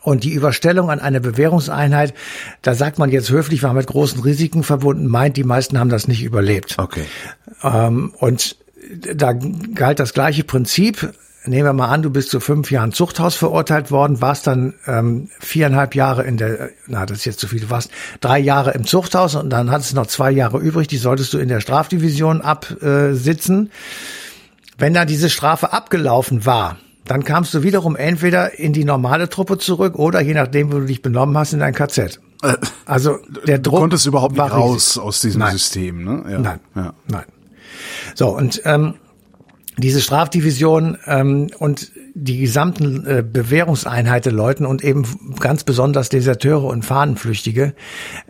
und 0.00 0.24
die 0.24 0.32
Überstellung 0.32 0.90
an 0.90 1.00
eine 1.00 1.20
Bewährungseinheit, 1.20 2.12
da 2.60 2.74
sagt 2.74 2.98
man 2.98 3.10
jetzt 3.10 3.30
höflich, 3.30 3.62
war 3.62 3.72
mit 3.72 3.86
großen 3.86 4.20
Risiken 4.20 4.62
verbunden, 4.62 5.06
meint, 5.06 5.36
die 5.36 5.44
meisten 5.44 5.78
haben 5.78 5.88
das 5.88 6.08
nicht 6.08 6.22
überlebt. 6.22 6.76
Okay. 6.78 7.04
Ähm, 7.62 8.12
und 8.18 8.56
da 9.14 9.32
galt 9.32 9.98
das 9.98 10.12
gleiche 10.12 10.44
Prinzip 10.44 11.14
nehmen 11.46 11.64
wir 11.64 11.72
mal 11.72 11.88
an, 11.88 12.02
du 12.02 12.10
bist 12.10 12.30
zu 12.30 12.40
fünf 12.40 12.70
Jahren 12.70 12.92
Zuchthaus 12.92 13.34
verurteilt 13.34 13.90
worden, 13.90 14.20
warst 14.20 14.46
dann 14.46 14.74
ähm, 14.86 15.28
viereinhalb 15.40 15.94
Jahre 15.94 16.24
in 16.24 16.36
der, 16.36 16.70
na, 16.86 17.06
das 17.06 17.18
ist 17.18 17.24
jetzt 17.24 17.40
zu 17.40 17.48
viel, 17.48 17.60
du 17.60 17.70
warst 17.70 17.90
drei 18.20 18.38
Jahre 18.38 18.72
im 18.72 18.84
Zuchthaus 18.84 19.34
und 19.34 19.50
dann 19.50 19.70
hattest 19.70 19.92
du 19.92 19.96
noch 19.96 20.06
zwei 20.06 20.30
Jahre 20.30 20.58
übrig, 20.58 20.88
die 20.88 20.96
solltest 20.96 21.32
du 21.32 21.38
in 21.38 21.48
der 21.48 21.60
Strafdivision 21.60 22.40
absitzen. 22.40 23.70
Wenn 24.78 24.94
dann 24.94 25.06
diese 25.06 25.30
Strafe 25.30 25.72
abgelaufen 25.72 26.46
war, 26.46 26.78
dann 27.04 27.22
kamst 27.22 27.52
du 27.54 27.62
wiederum 27.62 27.96
entweder 27.96 28.58
in 28.58 28.72
die 28.72 28.84
normale 28.84 29.28
Truppe 29.28 29.58
zurück 29.58 29.96
oder 29.96 30.20
je 30.20 30.34
nachdem, 30.34 30.72
wo 30.72 30.78
du 30.78 30.86
dich 30.86 31.02
benommen 31.02 31.36
hast, 31.36 31.52
in 31.52 31.60
dein 31.60 31.74
KZ. 31.74 32.20
Äh, 32.42 32.56
also 32.86 33.18
der 33.46 33.58
Druck. 33.58 33.74
Du 33.74 33.80
konntest 33.80 34.06
überhaupt 34.06 34.36
nicht 34.36 34.50
raus 34.50 34.96
riesig. 34.96 35.02
aus 35.02 35.20
diesem 35.20 35.40
nein. 35.40 35.52
System, 35.52 36.04
ne? 36.04 36.24
Ja. 36.30 36.38
Nein, 36.38 36.60
ja. 36.74 36.94
nein. 37.06 37.24
So 38.14 38.34
und 38.34 38.62
ähm, 38.64 38.94
diese 39.76 40.00
Strafdivision 40.00 40.98
ähm, 41.06 41.50
und 41.58 41.92
die 42.14 42.38
gesamten 42.38 43.06
äh, 43.06 43.24
Bewährungseinheiten 43.28 44.32
Leuten 44.32 44.66
und 44.66 44.84
eben 44.84 45.04
ganz 45.40 45.64
besonders 45.64 46.08
Deserteure 46.08 46.64
und 46.64 46.84
Fahnenflüchtige 46.84 47.74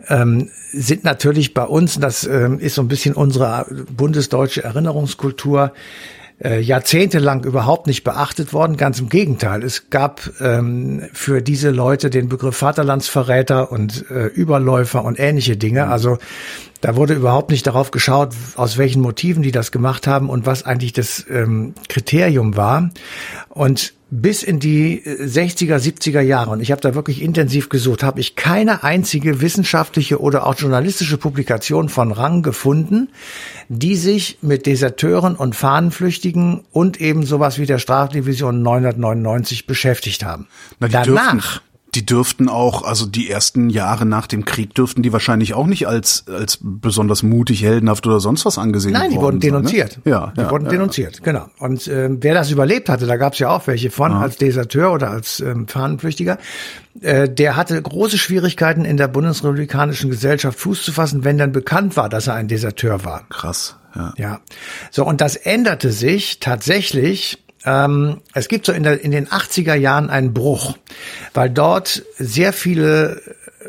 ähm, 0.07 0.49
sind 0.71 1.03
natürlich 1.03 1.53
bei 1.53 1.63
uns, 1.63 1.99
das 1.99 2.25
ähm, 2.25 2.59
ist 2.59 2.75
so 2.75 2.81
ein 2.81 2.87
bisschen 2.87 3.13
unsere 3.13 3.67
bundesdeutsche 3.95 4.63
Erinnerungskultur, 4.63 5.71
äh, 6.43 6.59
jahrzehntelang 6.59 7.43
überhaupt 7.43 7.87
nicht 7.87 8.03
beachtet 8.03 8.53
worden. 8.53 8.77
Ganz 8.77 8.99
im 8.99 9.09
Gegenteil. 9.09 9.63
Es 9.63 9.89
gab 9.89 10.29
ähm, 10.41 11.03
für 11.13 11.41
diese 11.41 11.69
Leute 11.69 12.09
den 12.09 12.27
Begriff 12.29 12.57
Vaterlandsverräter 12.57 13.71
und 13.71 14.09
äh, 14.09 14.25
Überläufer 14.27 15.03
und 15.03 15.19
ähnliche 15.19 15.57
Dinge. 15.57 15.85
Mhm. 15.85 15.91
Also 15.91 16.17
da 16.81 16.95
wurde 16.95 17.13
überhaupt 17.13 17.51
nicht 17.51 17.65
darauf 17.65 17.91
geschaut, 17.91 18.33
aus 18.55 18.77
welchen 18.77 19.01
Motiven 19.01 19.43
die 19.43 19.51
das 19.51 19.71
gemacht 19.71 20.07
haben 20.07 20.29
und 20.29 20.45
was 20.45 20.63
eigentlich 20.63 20.93
das 20.93 21.25
ähm, 21.29 21.73
Kriterium 21.87 22.57
war. 22.57 22.89
Und 23.49 23.93
bis 24.21 24.43
in 24.43 24.59
die 24.59 25.01
60er, 25.03 25.77
70er 25.77 26.21
Jahre, 26.21 26.51
und 26.51 26.61
ich 26.61 26.71
habe 26.71 26.81
da 26.81 26.95
wirklich 26.95 27.21
intensiv 27.21 27.69
gesucht, 27.69 28.03
habe 28.03 28.19
ich 28.19 28.35
keine 28.35 28.83
einzige 28.83 29.41
wissenschaftliche 29.41 30.21
oder 30.21 30.45
auch 30.45 30.55
journalistische 30.55 31.17
Publikation 31.17 31.89
von 31.89 32.11
Rang 32.11 32.41
gefunden, 32.41 33.09
die 33.67 33.95
sich 33.95 34.37
mit 34.41 34.65
Deserteuren 34.65 35.35
und 35.35 35.55
Fahnenflüchtigen 35.55 36.63
und 36.71 37.01
eben 37.01 37.25
sowas 37.25 37.59
wie 37.59 37.65
der 37.65 37.79
Strafdivision 37.79 38.61
999 38.61 39.67
beschäftigt 39.67 40.23
haben. 40.23 40.47
Na, 40.79 40.87
Danach 40.87 41.05
dürften, 41.05 41.74
die 41.95 42.05
dürften 42.05 42.49
auch, 42.49 42.83
also 42.83 43.05
die 43.05 43.29
ersten 43.29 43.69
Jahre 43.69 44.05
nach 44.05 44.27
dem 44.27 44.45
Krieg 44.45 44.73
dürften 44.73 45.01
die 45.01 45.13
wahrscheinlich 45.13 45.53
auch 45.53 45.67
nicht 45.67 45.87
als 45.87 46.25
als 46.27 46.59
besonders 46.61 47.23
mutig, 47.23 47.63
heldenhaft 47.63 48.05
oder 48.05 48.19
sonst 48.19 48.45
was 48.45 48.57
angesehen 48.57 48.93
Nein, 48.93 49.11
die 49.11 49.17
wurden 49.17 49.39
denunziert. 49.39 49.93
Sein, 49.93 50.01
ne? 50.05 50.11
Ja, 50.11 50.33
die 50.35 50.41
ja, 50.41 50.51
wurden 50.51 50.65
ja, 50.65 50.71
denunziert, 50.71 51.23
genau. 51.23 51.47
Und 51.59 51.87
äh, 51.87 52.09
wer 52.11 52.33
das 52.33 52.51
überlebt 52.51 52.89
hatte, 52.89 53.05
da 53.05 53.17
gab 53.17 53.33
es 53.33 53.39
ja 53.39 53.49
auch 53.49 53.67
welche 53.67 53.89
von 53.89 54.11
ja. 54.11 54.19
als 54.19 54.37
Deserteur 54.37 54.91
oder 54.91 55.09
als 55.09 55.39
ähm, 55.39 55.67
Fahnenflüchtiger, 55.67 56.37
äh, 57.01 57.29
der 57.29 57.55
hatte 57.55 57.81
große 57.81 58.17
Schwierigkeiten 58.17 58.85
in 58.85 58.97
der 58.97 59.07
bundesrepublikanischen 59.07 60.09
Gesellschaft 60.09 60.59
Fuß 60.59 60.83
zu 60.83 60.91
fassen, 60.91 61.23
wenn 61.23 61.37
dann 61.37 61.51
bekannt 61.51 61.97
war, 61.97 62.09
dass 62.09 62.27
er 62.27 62.35
ein 62.35 62.47
Deserteur 62.47 63.05
war. 63.05 63.23
Krass. 63.29 63.77
Ja. 63.95 64.13
ja. 64.17 64.39
So, 64.91 65.05
und 65.05 65.21
das 65.21 65.35
änderte 65.35 65.91
sich 65.91 66.39
tatsächlich 66.39 67.44
ähm, 67.65 68.21
es 68.33 68.47
gibt 68.47 68.65
so 68.65 68.71
in, 68.71 68.83
der, 68.83 69.01
in 69.01 69.11
den 69.11 69.27
80er 69.27 69.75
Jahren 69.75 70.09
einen 70.09 70.33
Bruch, 70.33 70.77
weil 71.33 71.49
dort 71.49 72.03
sehr 72.17 72.53
viele, 72.53 73.21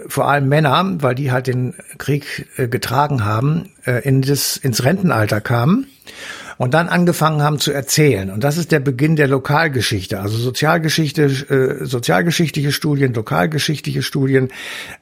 vor 0.09 0.29
allem 0.29 0.49
Männer, 0.49 0.97
weil 1.01 1.15
die 1.15 1.33
halt 1.33 1.47
den 1.47 1.75
Krieg 1.99 2.49
äh, 2.57 2.69
getragen 2.69 3.25
haben, 3.25 3.71
äh, 3.85 4.07
in 4.07 4.23
das, 4.23 4.57
ins 4.57 4.85
Rentenalter 4.85 5.41
kamen 5.41 5.87
und 6.59 6.75
dann 6.75 6.89
angefangen 6.89 7.43
haben 7.43 7.59
zu 7.59 7.73
erzählen. 7.73 8.31
Und 8.31 8.43
das 8.45 8.57
ist 8.57 8.73
der 8.73 8.81
Beginn 8.81 9.17
der 9.17 9.29
Lokalgeschichte, 9.29 10.21
also 10.21 10.37
Sozialgeschichte, 10.39 11.25
äh, 11.25 11.85
sozialgeschichtliche 11.85 12.73
Studien, 12.73 13.15
lokalgeschichtliche 13.15 14.03
Studien, 14.03 14.49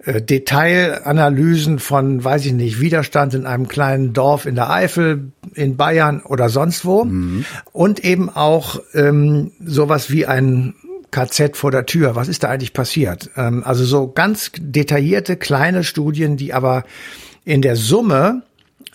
äh, 0.05 0.21
Detailanalysen 0.21 1.79
von, 1.79 2.23
weiß 2.25 2.47
ich 2.47 2.53
nicht, 2.53 2.81
Widerstand 2.81 3.35
in 3.35 3.47
einem 3.47 3.69
kleinen 3.69 4.13
Dorf 4.13 4.47
in 4.47 4.55
der 4.55 4.71
Eifel, 4.71 5.33
in 5.55 5.77
Bayern 5.77 6.23
oder 6.23 6.49
sonst 6.49 6.85
wo. 6.85 7.05
Mhm. 7.05 7.45
Und 7.73 8.05
eben 8.05 8.31
auch 8.31 8.81
ähm, 8.95 9.53
sowas 9.65 10.11
wie 10.11 10.27
ein 10.27 10.75
KZ 11.11 11.57
vor 11.57 11.71
der 11.71 11.87
Tür. 11.87 12.17
Was 12.17 12.27
ist 12.27 12.43
da 12.43 12.49
eigentlich 12.49 12.73
passiert? 12.73 13.31
Ähm, 13.37 13.63
also 13.65 13.85
so 13.85 14.09
ganz 14.09 14.51
detaillierte 14.59 15.37
kleine 15.37 15.85
Studien, 15.85 16.37
die 16.37 16.53
aber 16.53 16.85
in 17.45 17.63
der 17.63 17.77
Summe 17.77 18.43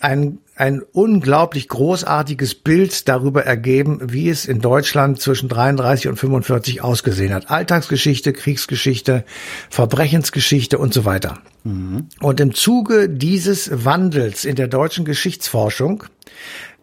ein 0.00 0.38
ein 0.60 0.82
unglaublich 0.92 1.68
großartiges 1.68 2.54
Bild 2.54 3.08
darüber 3.08 3.46
ergeben, 3.46 4.12
wie 4.12 4.28
es 4.28 4.44
in 4.44 4.60
Deutschland 4.60 5.18
zwischen 5.18 5.48
33 5.48 6.08
und 6.08 6.16
45 6.16 6.82
ausgesehen 6.82 7.32
hat. 7.32 7.50
Alltagsgeschichte, 7.50 8.34
Kriegsgeschichte, 8.34 9.24
Verbrechensgeschichte 9.70 10.76
und 10.76 10.92
so 10.92 11.06
weiter. 11.06 11.38
Mhm. 11.64 12.08
Und 12.20 12.40
im 12.40 12.54
Zuge 12.54 13.08
dieses 13.08 13.86
Wandels 13.86 14.44
in 14.44 14.54
der 14.54 14.68
deutschen 14.68 15.06
Geschichtsforschung 15.06 16.04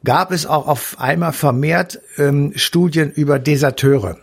gab 0.03 0.31
es 0.31 0.47
auch 0.47 0.67
auf 0.67 0.95
einmal 1.00 1.33
vermehrt 1.33 2.00
ähm, 2.17 2.53
Studien 2.55 3.12
über 3.12 3.38
Deserteure. 3.38 4.17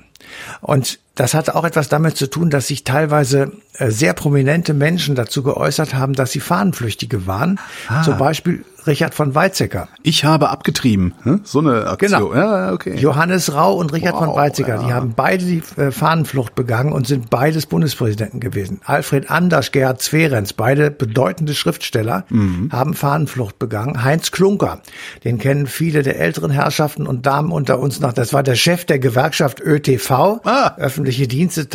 Und 0.63 0.99
das 1.15 1.35
hatte 1.35 1.55
auch 1.55 1.65
etwas 1.65 1.89
damit 1.89 2.17
zu 2.17 2.29
tun, 2.29 2.51
dass 2.51 2.67
sich 2.67 2.83
teilweise 2.83 3.53
äh, 3.79 3.91
sehr 3.91 4.15
prominente 4.15 4.75
Menschen 4.75 5.15
dazu 5.15 5.45
geäußert 5.45 5.95
haben, 5.95 6.15
dass 6.15 6.33
sie 6.33 6.41
Fahnenflüchtige 6.41 7.29
waren. 7.29 7.61
Ah. 7.89 8.03
Zum 8.03 8.19
Beispiel 8.19 8.65
Richard 8.87 9.15
von 9.15 9.35
Weizsäcker. 9.35 9.89
Ich 10.03 10.25
habe 10.25 10.51
abgetrieben, 10.51 11.15
hm? 11.23 11.41
so 11.45 11.61
eine 11.61 11.87
Aktion. 11.87 12.11
Genau. 12.11 12.35
Ja, 12.35 12.73
okay. 12.73 12.97
Johannes 12.97 13.55
Rau 13.55 13.75
und 13.75 13.93
Richard 13.93 14.15
wow, 14.15 14.25
von 14.25 14.35
Weizsäcker, 14.35 14.77
ja. 14.77 14.87
die 14.87 14.93
haben 14.93 15.15
beide 15.15 15.45
die 15.45 15.63
äh, 15.77 15.91
Fahnenflucht 15.91 16.55
begangen 16.55 16.93
und 16.93 17.07
sind 17.07 17.31
beides 17.31 17.67
Bundespräsidenten 17.67 18.41
gewesen. 18.41 18.81
Alfred 18.85 19.31
Anders, 19.31 19.73
Gerhard 19.73 20.01
Zwerenz, 20.03 20.53
beide 20.53 20.91
bedeutende 20.91 21.55
Schriftsteller, 21.55 22.25
mhm. 22.29 22.71
haben 22.73 22.95
Fahnenflucht 22.95 23.59
begangen. 23.59 24.03
Heinz 24.05 24.31
Klunker, 24.31 24.81
den 25.25 25.39
kennen 25.39 25.67
viele 25.67 26.03
der 26.03 26.19
älteren 26.19 26.51
Herrschaften 26.51 27.07
und 27.07 27.27
Damen 27.27 27.53
unter 27.53 27.79
uns 27.79 28.01
noch. 28.01 28.13
Das 28.13 28.33
war 28.33 28.43
der 28.43 28.55
Chef 28.55 28.85
der 28.85 28.99
Gewerkschaft 28.99 29.61
ÖTV, 29.61 30.41
ah. 30.45 30.75
öffentliche 30.77 31.29
Dienste 31.29 31.69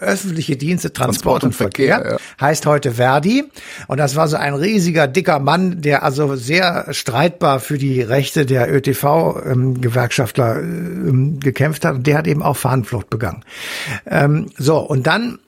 öffentliche 0.00 0.56
Dienste, 0.56 0.92
Transport, 0.92 1.42
Transport 1.42 1.44
und 1.44 1.54
Verkehr, 1.54 1.96
Verkehr 1.96 2.12
ja. 2.12 2.46
heißt 2.46 2.66
heute 2.66 2.92
Verdi. 2.92 3.44
Und 3.86 3.98
das 3.98 4.16
war 4.16 4.28
so 4.28 4.36
ein 4.36 4.54
riesiger, 4.54 5.06
dicker 5.06 5.38
Mann, 5.38 5.80
der 5.82 6.02
also 6.02 6.36
sehr 6.36 6.86
streitbar 6.90 7.60
für 7.60 7.78
die 7.78 8.02
Rechte 8.02 8.46
der 8.46 8.72
ÖTV-Gewerkschaftler 8.72 10.60
ähm, 10.60 11.40
gekämpft 11.40 11.84
hat. 11.84 11.96
Und 11.96 12.06
der 12.06 12.18
hat 12.18 12.26
eben 12.26 12.42
auch 12.42 12.56
Fahnenflucht 12.56 13.10
begangen. 13.10 13.44
Ähm, 14.06 14.50
so, 14.56 14.78
und 14.78 15.06
dann 15.06 15.38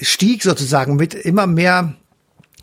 stieg 0.00 0.42
sozusagen 0.42 0.96
mit 0.96 1.14
immer 1.14 1.46
mehr 1.46 1.94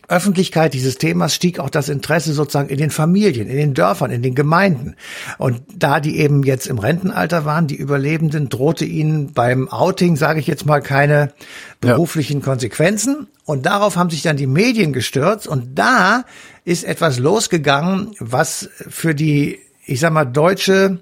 Öffentlichkeit 0.08 0.74
dieses 0.74 0.98
Themas 0.98 1.34
stieg 1.34 1.60
auch 1.60 1.70
das 1.70 1.90
Interesse 1.90 2.34
sozusagen 2.34 2.70
in 2.70 2.78
den 2.78 2.92
Familien, 2.92 3.48
in 3.48 3.58
den 3.58 3.74
Dörfern, 3.74 4.12
in 4.12 4.22
den 4.22 4.36
Gemeinden. 4.36 4.96
Und 5.38 5.62
da 5.76 6.00
die 6.00 6.20
eben 6.20 6.44
jetzt 6.44 6.68
im 6.68 6.80
Rentenalter 6.80 7.46
waren, 7.46 7.68
die 7.68 7.76
Überlebenden, 7.76 8.50
drohte 8.50 8.86
ihnen 8.86 9.34
beim 9.34 9.70
Outing, 9.70 10.16
sage 10.16 10.40
ich 10.40 10.48
jetzt 10.48 10.66
mal, 10.66 10.82
keine 10.82 11.34
beruflichen 11.82 12.40
ja. 12.40 12.46
Konsequenzen. 12.46 13.28
Und 13.46 13.66
darauf 13.66 13.96
haben 13.96 14.10
sich 14.10 14.22
dann 14.22 14.38
die 14.38 14.48
Medien 14.48 14.94
gestürzt. 14.94 15.48
Und 15.48 15.78
da 15.78 16.26
ist 16.64 16.84
etwas 16.84 17.20
losgegangen, 17.20 18.16
was 18.20 18.70
für 18.90 19.16
die, 19.16 19.60
ich 19.86 20.00
sag 20.00 20.14
mal, 20.14 20.26
deutsche 20.26 21.00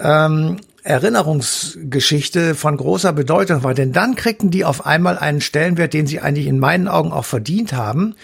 ähm, 0.00 0.58
Erinnerungsgeschichte 0.88 2.54
von 2.54 2.76
großer 2.76 3.12
Bedeutung 3.12 3.62
war. 3.62 3.74
Denn 3.74 3.92
dann 3.92 4.14
kriegten 4.14 4.50
die 4.50 4.64
auf 4.64 4.86
einmal 4.86 5.18
einen 5.18 5.42
Stellenwert, 5.42 5.92
den 5.92 6.06
sie 6.06 6.20
eigentlich 6.20 6.46
in 6.46 6.58
meinen 6.58 6.88
Augen 6.88 7.12
auch 7.12 7.26
verdient 7.26 7.74
haben. 7.74 8.14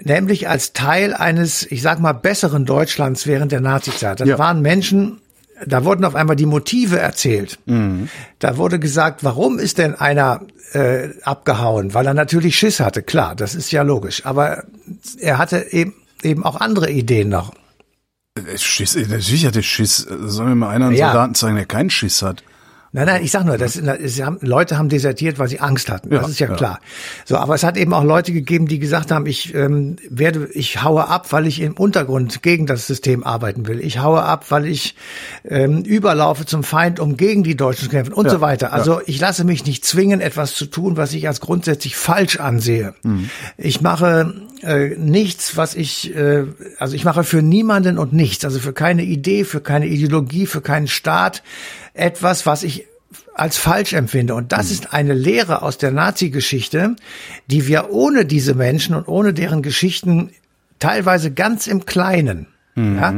Nämlich 0.00 0.48
als 0.48 0.72
Teil 0.72 1.12
eines, 1.12 1.64
ich 1.64 1.82
sag 1.82 1.98
mal, 1.98 2.12
besseren 2.12 2.64
Deutschlands 2.64 3.26
während 3.26 3.50
der 3.50 3.60
Nazizeit. 3.60 4.20
Das 4.20 4.28
ja. 4.28 4.38
waren 4.38 4.62
Menschen, 4.62 5.20
da 5.66 5.84
wurden 5.84 6.04
auf 6.04 6.14
einmal 6.14 6.36
die 6.36 6.46
Motive 6.46 7.00
erzählt. 7.00 7.58
Mhm. 7.66 8.08
Da 8.38 8.56
wurde 8.56 8.78
gesagt, 8.78 9.24
warum 9.24 9.58
ist 9.58 9.78
denn 9.78 9.96
einer 9.96 10.42
äh, 10.72 11.08
abgehauen? 11.22 11.92
Weil 11.92 12.06
er 12.06 12.14
natürlich 12.14 12.56
Schiss 12.56 12.78
hatte, 12.78 13.02
klar, 13.02 13.34
das 13.34 13.56
ist 13.56 13.72
ja 13.72 13.82
logisch. 13.82 14.24
Aber 14.24 14.62
er 15.18 15.38
hatte 15.38 15.66
eben, 15.72 15.94
eben 16.22 16.44
auch 16.44 16.60
andere 16.60 16.88
Ideen 16.88 17.30
noch. 17.30 17.52
Schiss, 18.58 18.94
natürlich 18.94 19.46
hat 19.46 19.56
er 19.56 19.62
Schiss. 19.62 19.98
Sollen 19.98 20.48
wir 20.48 20.54
mal 20.54 20.70
einer 20.70 20.90
ja. 20.90 21.06
Soldaten 21.08 21.34
zeigen, 21.34 21.56
der 21.56 21.66
keinen 21.66 21.90
Schiss 21.90 22.22
hat? 22.22 22.42
Nein, 22.92 23.06
nein, 23.06 23.22
ich 23.22 23.30
sag 23.30 23.44
nur, 23.44 23.58
das, 23.58 23.80
das 23.82 24.22
haben, 24.22 24.38
Leute 24.40 24.78
haben 24.78 24.88
desertiert, 24.88 25.38
weil 25.38 25.48
sie 25.48 25.60
Angst 25.60 25.90
hatten. 25.90 26.08
Das 26.08 26.22
ja, 26.22 26.28
ist 26.28 26.38
ja, 26.38 26.48
ja, 26.48 26.56
klar. 26.56 26.80
So, 27.26 27.36
aber 27.36 27.54
es 27.54 27.62
hat 27.62 27.76
eben 27.76 27.92
auch 27.92 28.04
Leute 28.04 28.32
gegeben, 28.32 28.66
die 28.66 28.78
gesagt 28.78 29.10
haben, 29.10 29.26
ich 29.26 29.54
ähm, 29.54 29.96
werde, 30.08 30.48
ich 30.54 30.82
haue 30.82 31.06
ab, 31.06 31.30
weil 31.30 31.46
ich 31.46 31.60
im 31.60 31.74
Untergrund 31.74 32.42
gegen 32.42 32.64
das 32.64 32.86
System 32.86 33.24
arbeiten 33.24 33.66
will. 33.66 33.80
Ich 33.80 33.98
haue 34.00 34.22
ab, 34.22 34.46
weil 34.48 34.66
ich 34.66 34.94
ähm, 35.44 35.82
überlaufe 35.82 36.46
zum 36.46 36.62
Feind, 36.62 36.98
um 36.98 37.18
gegen 37.18 37.42
die 37.42 37.56
Deutschen 37.56 37.84
zu 37.84 37.90
kämpfen 37.90 38.14
und 38.14 38.24
ja, 38.24 38.30
so 38.30 38.40
weiter. 38.40 38.72
Also 38.72 39.02
ich 39.04 39.20
lasse 39.20 39.44
mich 39.44 39.66
nicht 39.66 39.84
zwingen, 39.84 40.22
etwas 40.22 40.54
zu 40.54 40.64
tun, 40.64 40.96
was 40.96 41.12
ich 41.12 41.28
als 41.28 41.40
grundsätzlich 41.40 41.94
falsch 41.94 42.40
ansehe. 42.40 42.94
Mhm. 43.02 43.28
Ich 43.58 43.82
mache 43.82 44.34
äh, 44.62 44.96
nichts, 44.96 45.56
was 45.58 45.74
ich, 45.74 46.16
äh, 46.16 46.44
also 46.78 46.94
ich 46.94 47.04
mache 47.04 47.22
für 47.22 47.42
niemanden 47.42 47.98
und 47.98 48.14
nichts, 48.14 48.46
also 48.46 48.58
für 48.58 48.72
keine 48.72 49.02
Idee, 49.02 49.44
für 49.44 49.60
keine 49.60 49.86
Ideologie, 49.86 50.46
für 50.46 50.62
keinen 50.62 50.88
Staat 50.88 51.42
etwas, 51.98 52.46
was 52.46 52.62
ich 52.62 52.86
als 53.34 53.56
falsch 53.56 53.92
empfinde. 53.92 54.34
Und 54.34 54.52
das 54.52 54.66
mhm. 54.66 54.72
ist 54.72 54.92
eine 54.92 55.14
Lehre 55.14 55.62
aus 55.62 55.78
der 55.78 55.90
Nazi-Geschichte, 55.90 56.96
die 57.46 57.66
wir 57.66 57.90
ohne 57.90 58.24
diese 58.24 58.54
Menschen 58.54 58.94
und 58.94 59.08
ohne 59.08 59.32
deren 59.32 59.62
Geschichten 59.62 60.30
teilweise 60.78 61.32
ganz 61.32 61.66
im 61.66 61.86
Kleinen, 61.86 62.46
mhm. 62.74 62.96
ja, 62.96 63.14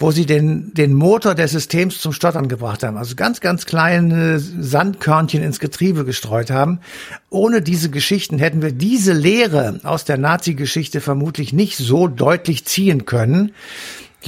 wo 0.00 0.12
sie 0.12 0.26
den, 0.26 0.72
den 0.74 0.94
Motor 0.94 1.34
des 1.34 1.50
Systems 1.50 2.00
zum 2.00 2.12
Stottern 2.12 2.48
gebracht 2.48 2.84
haben. 2.84 2.96
Also 2.96 3.16
ganz, 3.16 3.40
ganz 3.40 3.66
kleine 3.66 4.38
Sandkörnchen 4.38 5.42
ins 5.42 5.58
Getriebe 5.58 6.04
gestreut 6.04 6.50
haben. 6.50 6.80
Ohne 7.30 7.62
diese 7.62 7.90
Geschichten 7.90 8.38
hätten 8.38 8.62
wir 8.62 8.72
diese 8.72 9.12
Lehre 9.12 9.80
aus 9.82 10.04
der 10.04 10.16
Nazi-Geschichte 10.16 11.00
vermutlich 11.00 11.52
nicht 11.52 11.76
so 11.76 12.06
deutlich 12.06 12.64
ziehen 12.64 13.06
können. 13.06 13.52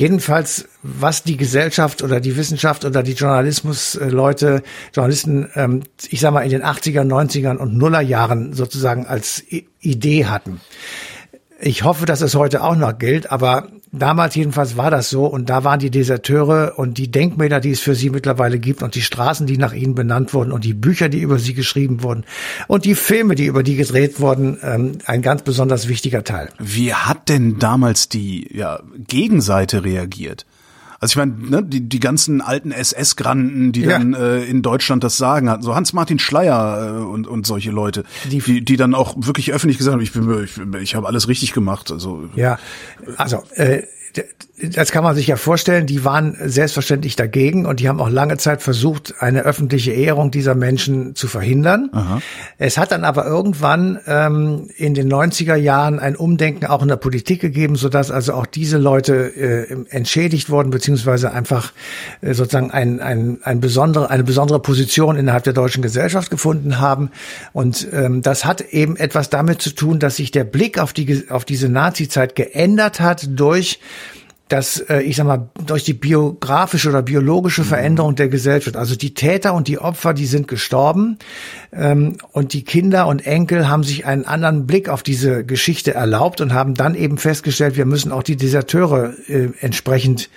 Jedenfalls, 0.00 0.66
was 0.82 1.24
die 1.24 1.36
Gesellschaft 1.36 2.02
oder 2.02 2.20
die 2.20 2.34
Wissenschaft 2.38 2.86
oder 2.86 3.02
die 3.02 3.12
Journalismusleute, 3.12 4.62
Journalisten, 4.94 5.50
ähm, 5.56 5.82
ich 6.08 6.20
sag 6.20 6.32
mal 6.32 6.40
in 6.40 6.48
den 6.48 6.62
80er, 6.62 7.02
90ern 7.02 7.58
und 7.58 7.76
Nullerjahren 7.76 8.54
sozusagen 8.54 9.04
als 9.04 9.44
Idee 9.80 10.24
hatten. 10.24 10.62
Ich 11.62 11.84
hoffe, 11.84 12.06
dass 12.06 12.22
es 12.22 12.34
heute 12.34 12.62
auch 12.62 12.74
noch 12.74 12.96
gilt, 12.98 13.30
aber 13.30 13.68
damals 13.92 14.34
jedenfalls 14.34 14.78
war 14.78 14.90
das 14.90 15.10
so 15.10 15.26
und 15.26 15.50
da 15.50 15.62
waren 15.62 15.78
die 15.78 15.90
Deserteure 15.90 16.78
und 16.78 16.96
die 16.96 17.10
Denkmäler, 17.10 17.60
die 17.60 17.72
es 17.72 17.80
für 17.80 17.94
sie 17.94 18.08
mittlerweile 18.08 18.58
gibt 18.58 18.82
und 18.82 18.94
die 18.94 19.02
Straßen, 19.02 19.46
die 19.46 19.58
nach 19.58 19.74
ihnen 19.74 19.94
benannt 19.94 20.32
wurden 20.32 20.52
und 20.52 20.64
die 20.64 20.72
Bücher, 20.72 21.10
die 21.10 21.20
über 21.20 21.38
sie 21.38 21.52
geschrieben 21.52 22.02
wurden 22.02 22.24
und 22.66 22.86
die 22.86 22.94
Filme, 22.94 23.34
die 23.34 23.44
über 23.44 23.62
die 23.62 23.76
gedreht 23.76 24.20
wurden, 24.20 24.58
ähm, 24.62 24.98
ein 25.04 25.20
ganz 25.20 25.42
besonders 25.42 25.86
wichtiger 25.88 26.24
Teil. 26.24 26.48
Wie 26.58 26.94
hat 26.94 27.28
denn 27.28 27.58
damals 27.58 28.08
die 28.08 28.56
ja, 28.56 28.80
Gegenseite 28.96 29.84
reagiert? 29.84 30.46
Also 31.00 31.12
ich 31.12 31.16
meine, 31.16 31.32
ne, 31.32 31.62
die, 31.62 31.88
die 31.88 31.98
ganzen 31.98 32.42
alten 32.42 32.72
SS-Granden, 32.72 33.72
die 33.72 33.82
ja. 33.82 33.98
dann 33.98 34.12
äh, 34.12 34.44
in 34.44 34.60
Deutschland 34.60 35.02
das 35.02 35.16
Sagen 35.16 35.48
hatten, 35.48 35.62
so 35.62 35.74
Hans-Martin 35.74 36.18
Schleier 36.18 36.98
äh, 36.98 37.02
und, 37.02 37.26
und 37.26 37.46
solche 37.46 37.70
Leute, 37.70 38.04
die, 38.30 38.40
die, 38.40 38.62
die 38.62 38.76
dann 38.76 38.94
auch 38.94 39.14
wirklich 39.16 39.50
öffentlich 39.52 39.78
gesagt 39.78 39.94
haben, 39.94 40.02
ich 40.02 40.12
bin, 40.12 40.44
ich, 40.44 40.58
ich 40.82 40.94
habe 40.94 41.06
alles 41.06 41.26
richtig 41.26 41.54
gemacht. 41.54 41.90
Also 41.90 42.28
ja, 42.36 42.58
also 43.16 43.42
äh, 43.54 43.84
das 44.62 44.92
kann 44.92 45.04
man 45.04 45.14
sich 45.14 45.26
ja 45.26 45.36
vorstellen, 45.36 45.86
die 45.86 46.04
waren 46.04 46.36
selbstverständlich 46.44 47.16
dagegen 47.16 47.66
und 47.66 47.80
die 47.80 47.88
haben 47.88 48.00
auch 48.00 48.10
lange 48.10 48.36
Zeit 48.36 48.62
versucht, 48.62 49.14
eine 49.20 49.42
öffentliche 49.42 49.92
Ehrung 49.92 50.30
dieser 50.30 50.54
Menschen 50.54 51.14
zu 51.14 51.28
verhindern. 51.28 51.88
Aha. 51.92 52.20
Es 52.58 52.76
hat 52.76 52.92
dann 52.92 53.04
aber 53.04 53.24
irgendwann 53.26 53.98
ähm, 54.06 54.68
in 54.76 54.94
den 54.94 55.10
90er 55.10 55.54
Jahren 55.54 55.98
ein 55.98 56.16
Umdenken 56.16 56.66
auch 56.66 56.82
in 56.82 56.88
der 56.88 56.96
Politik 56.96 57.40
gegeben, 57.40 57.76
sodass 57.76 58.10
also 58.10 58.34
auch 58.34 58.46
diese 58.46 58.78
Leute 58.78 59.14
äh, 59.14 59.76
entschädigt 59.90 60.50
wurden, 60.50 60.70
beziehungsweise 60.70 61.32
einfach 61.32 61.72
äh, 62.20 62.34
sozusagen 62.34 62.70
ein, 62.70 63.00
ein, 63.00 63.38
ein 63.42 63.60
besondere, 63.60 64.10
eine 64.10 64.24
besondere 64.24 64.60
Position 64.60 65.16
innerhalb 65.16 65.44
der 65.44 65.52
deutschen 65.54 65.82
Gesellschaft 65.82 66.30
gefunden 66.30 66.80
haben. 66.80 67.10
Und 67.52 67.88
ähm, 67.92 68.20
das 68.20 68.44
hat 68.44 68.60
eben 68.60 68.96
etwas 68.96 69.30
damit 69.30 69.62
zu 69.62 69.70
tun, 69.70 69.98
dass 70.00 70.16
sich 70.16 70.30
der 70.30 70.44
Blick 70.44 70.78
auf, 70.78 70.92
die, 70.92 71.30
auf 71.30 71.44
diese 71.44 71.68
Nazi-Zeit 71.68 72.36
geändert 72.36 73.00
hat 73.00 73.26
durch 73.30 73.80
dass 74.50 74.80
äh, 74.80 75.00
ich 75.00 75.16
sag 75.16 75.26
mal 75.26 75.48
durch 75.64 75.84
die 75.84 75.94
biografische 75.94 76.90
oder 76.90 77.02
biologische 77.02 77.64
Veränderung 77.64 78.16
der 78.16 78.28
Gesellschaft, 78.28 78.76
also 78.76 78.96
die 78.96 79.14
Täter 79.14 79.54
und 79.54 79.68
die 79.68 79.78
Opfer, 79.78 80.12
die 80.12 80.26
sind 80.26 80.48
gestorben 80.48 81.18
ähm, 81.72 82.18
und 82.32 82.52
die 82.52 82.64
Kinder 82.64 83.06
und 83.06 83.24
Enkel 83.24 83.68
haben 83.68 83.84
sich 83.84 84.06
einen 84.06 84.24
anderen 84.24 84.66
Blick 84.66 84.88
auf 84.88 85.04
diese 85.04 85.44
Geschichte 85.44 85.94
erlaubt 85.94 86.40
und 86.40 86.52
haben 86.52 86.74
dann 86.74 86.96
eben 86.96 87.16
festgestellt, 87.16 87.76
wir 87.76 87.86
müssen 87.86 88.10
auch 88.10 88.24
die 88.24 88.36
Deserteure 88.36 89.14
äh, 89.28 89.50
entsprechend 89.60 90.28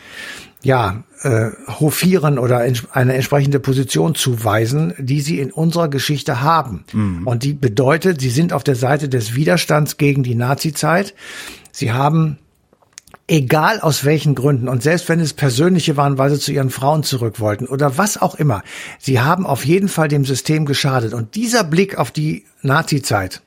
ja 0.62 1.04
äh, 1.24 1.50
hofieren 1.80 2.38
oder 2.38 2.60
eine 2.92 3.14
entsprechende 3.14 3.60
Position 3.60 4.14
zuweisen, 4.14 4.94
die 5.00 5.22
sie 5.22 5.40
in 5.40 5.52
unserer 5.52 5.90
Geschichte 5.90 6.42
haben. 6.42 6.86
Mhm. 6.94 7.26
Und 7.26 7.44
die 7.44 7.54
bedeutet, 7.54 8.22
sie 8.22 8.30
sind 8.30 8.54
auf 8.54 8.64
der 8.64 8.76
Seite 8.76 9.10
des 9.10 9.34
Widerstands 9.34 9.98
gegen 9.98 10.22
die 10.22 10.36
Nazizeit. 10.36 11.16
Sie 11.72 11.92
haben 11.92 12.38
egal 13.28 13.80
aus 13.80 14.04
welchen 14.04 14.36
Gründen 14.36 14.68
und 14.68 14.84
selbst 14.84 15.08
wenn 15.08 15.20
es 15.20 15.34
persönliche 15.34 15.96
waren, 15.96 16.18
weil 16.18 16.30
sie 16.32 16.40
zu 16.40 16.52
ihren 16.52 16.70
Frauen 16.70 17.04
zurück 17.04 17.40
wollten 17.40 17.68
oder 17.68 17.98
was 17.98 18.22
auch 18.22 18.36
immer, 18.36 18.64
sie 19.00 19.22
haben 19.22 19.46
auf 19.46 19.66
jeden 19.66 19.88
Fall 19.88 20.08
dem 20.08 20.26
System 20.26 20.66
geschadet. 20.66 21.14
Und 21.14 21.36
dieser 21.36 21.64
Blick 21.64 21.98
auf 21.98 22.12
die 22.12 22.46
Nazi-Zeit 22.62 23.42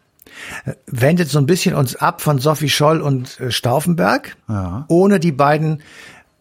äh, 0.64 0.72
wendet 0.86 1.28
so 1.28 1.38
ein 1.38 1.46
bisschen 1.46 1.74
uns 1.74 1.96
ab 1.96 2.22
von 2.22 2.38
Sophie 2.38 2.70
Scholl 2.70 3.00
und 3.02 3.38
äh, 3.38 3.50
Stauffenberg, 3.50 4.36
ja. 4.48 4.86
ohne 4.88 5.20
die 5.20 5.32
beiden 5.32 5.82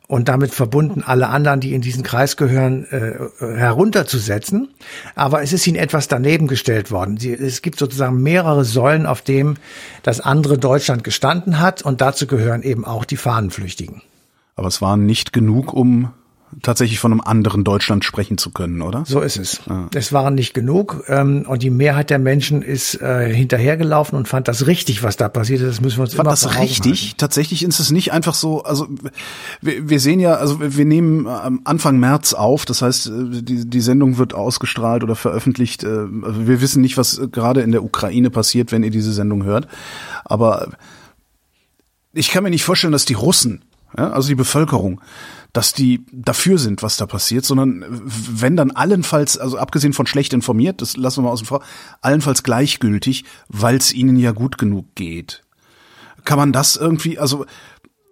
und 0.08 0.28
damit 0.28 0.54
verbunden 0.54 1.04
alle 1.06 1.30
anderen, 1.30 1.60
die 1.60 1.74
in 1.74 1.82
diesen 1.82 2.04
Kreis 2.04 2.38
gehören, 2.38 2.86
äh, 2.86 3.14
herunterzusetzen. 3.40 4.70
Aber 5.16 5.42
es 5.42 5.54
ist 5.54 5.66
ihnen 5.66 5.78
etwas 5.78 6.08
daneben 6.08 6.48
gestellt 6.48 6.92
worden. 6.92 7.18
Sie, 7.18 7.34
es 7.34 7.62
gibt 7.62 7.80
sozusagen 7.80 8.22
mehrere 8.22 8.66
Säulen, 8.66 9.06
auf 9.06 9.22
dem 9.22 9.56
das 10.04 10.22
andere 10.22 10.58
Deutschland 10.58 11.04
gestanden 11.04 11.60
hat 11.60 11.82
und 11.82 12.02
dazu 12.02 12.28
gehören 12.28 12.62
eben 12.62 12.86
auch 12.86 13.06
die 13.06 13.18
Fahnenflüchtigen. 13.18 14.02
Aber 14.56 14.68
es 14.68 14.82
waren 14.82 15.06
nicht 15.06 15.34
genug, 15.34 15.74
um 15.74 16.12
tatsächlich 16.62 17.00
von 17.00 17.12
einem 17.12 17.22
anderen 17.22 17.64
Deutschland 17.64 18.06
sprechen 18.06 18.38
zu 18.38 18.52
können, 18.52 18.82
oder? 18.82 19.04
So 19.06 19.22
ist 19.22 19.38
es. 19.38 19.62
Ja. 19.68 19.88
Es 19.94 20.14
waren 20.14 20.36
nicht 20.36 20.54
genug 20.54 21.04
ähm, 21.08 21.46
und 21.48 21.64
die 21.64 21.70
Mehrheit 21.70 22.10
der 22.10 22.20
Menschen 22.20 22.62
ist 22.62 23.02
äh, 23.02 23.34
hinterhergelaufen 23.34 24.18
und 24.18 24.28
fand 24.28 24.48
das 24.48 24.68
richtig, 24.68 25.04
was 25.04 25.18
da 25.18 25.30
passierte. 25.30 25.66
Das 25.66 25.82
müssen 25.82 25.98
wir 25.98 26.04
uns 26.04 26.16
fand 26.16 26.28
immer 26.28 26.32
das 26.32 26.60
richtig. 26.60 27.02
Halten. 27.04 27.18
Tatsächlich 27.18 27.64
ist 27.64 27.80
es 27.80 27.92
nicht 27.92 28.12
einfach 28.14 28.34
so. 28.34 28.64
Also 28.64 28.88
wir, 29.62 29.90
wir 29.90 30.00
sehen 30.00 30.20
ja, 30.20 30.36
also 30.36 30.60
wir 30.60 30.86
nehmen 30.86 31.28
Anfang 31.28 32.00
März 32.00 32.34
auf. 32.34 32.66
Das 32.66 32.82
heißt, 32.82 33.08
äh, 33.08 33.42
die, 33.42 33.70
die 33.70 33.82
Sendung 33.82 34.18
wird 34.18 34.34
ausgestrahlt 34.34 35.04
oder 35.04 35.16
veröffentlicht. 35.16 35.84
Äh, 35.84 36.08
also 36.22 36.48
wir 36.48 36.62
wissen 36.62 36.82
nicht, 36.82 36.98
was 36.98 37.22
gerade 37.32 37.62
in 37.62 37.72
der 37.72 37.84
Ukraine 37.84 38.30
passiert, 38.30 38.72
wenn 38.72 38.84
ihr 38.84 38.92
diese 38.92 39.14
Sendung 39.14 39.44
hört. 39.44 39.68
Aber 40.24 40.70
ich 42.14 42.30
kann 42.30 42.44
mir 42.44 42.50
nicht 42.50 42.64
vorstellen, 42.64 42.94
dass 42.94 43.06
die 43.06 43.14
Russen, 43.14 43.64
ja, 43.98 44.12
also 44.12 44.30
die 44.30 44.36
Bevölkerung, 44.36 45.02
dass 45.56 45.72
die 45.72 46.06
dafür 46.12 46.58
sind, 46.58 46.84
was 46.84 46.98
da 46.98 47.06
passiert, 47.06 47.46
sondern 47.46 47.86
wenn 47.90 48.58
dann 48.58 48.72
allenfalls, 48.72 49.38
also 49.38 49.58
abgesehen 49.58 49.94
von 49.94 50.06
schlecht 50.06 50.34
informiert, 50.34 50.82
das 50.82 50.98
lassen 50.98 51.20
wir 51.20 51.28
mal 51.28 51.32
außen 51.32 51.48
vor, 51.48 51.64
allenfalls 52.02 52.44
gleichgültig, 52.44 53.24
weil 53.48 53.78
es 53.78 53.94
ihnen 53.94 54.18
ja 54.18 54.32
gut 54.32 54.58
genug 54.58 54.96
geht. 54.96 55.44
Kann 56.26 56.38
man 56.38 56.52
das 56.52 56.76
irgendwie, 56.76 57.20
also 57.20 57.46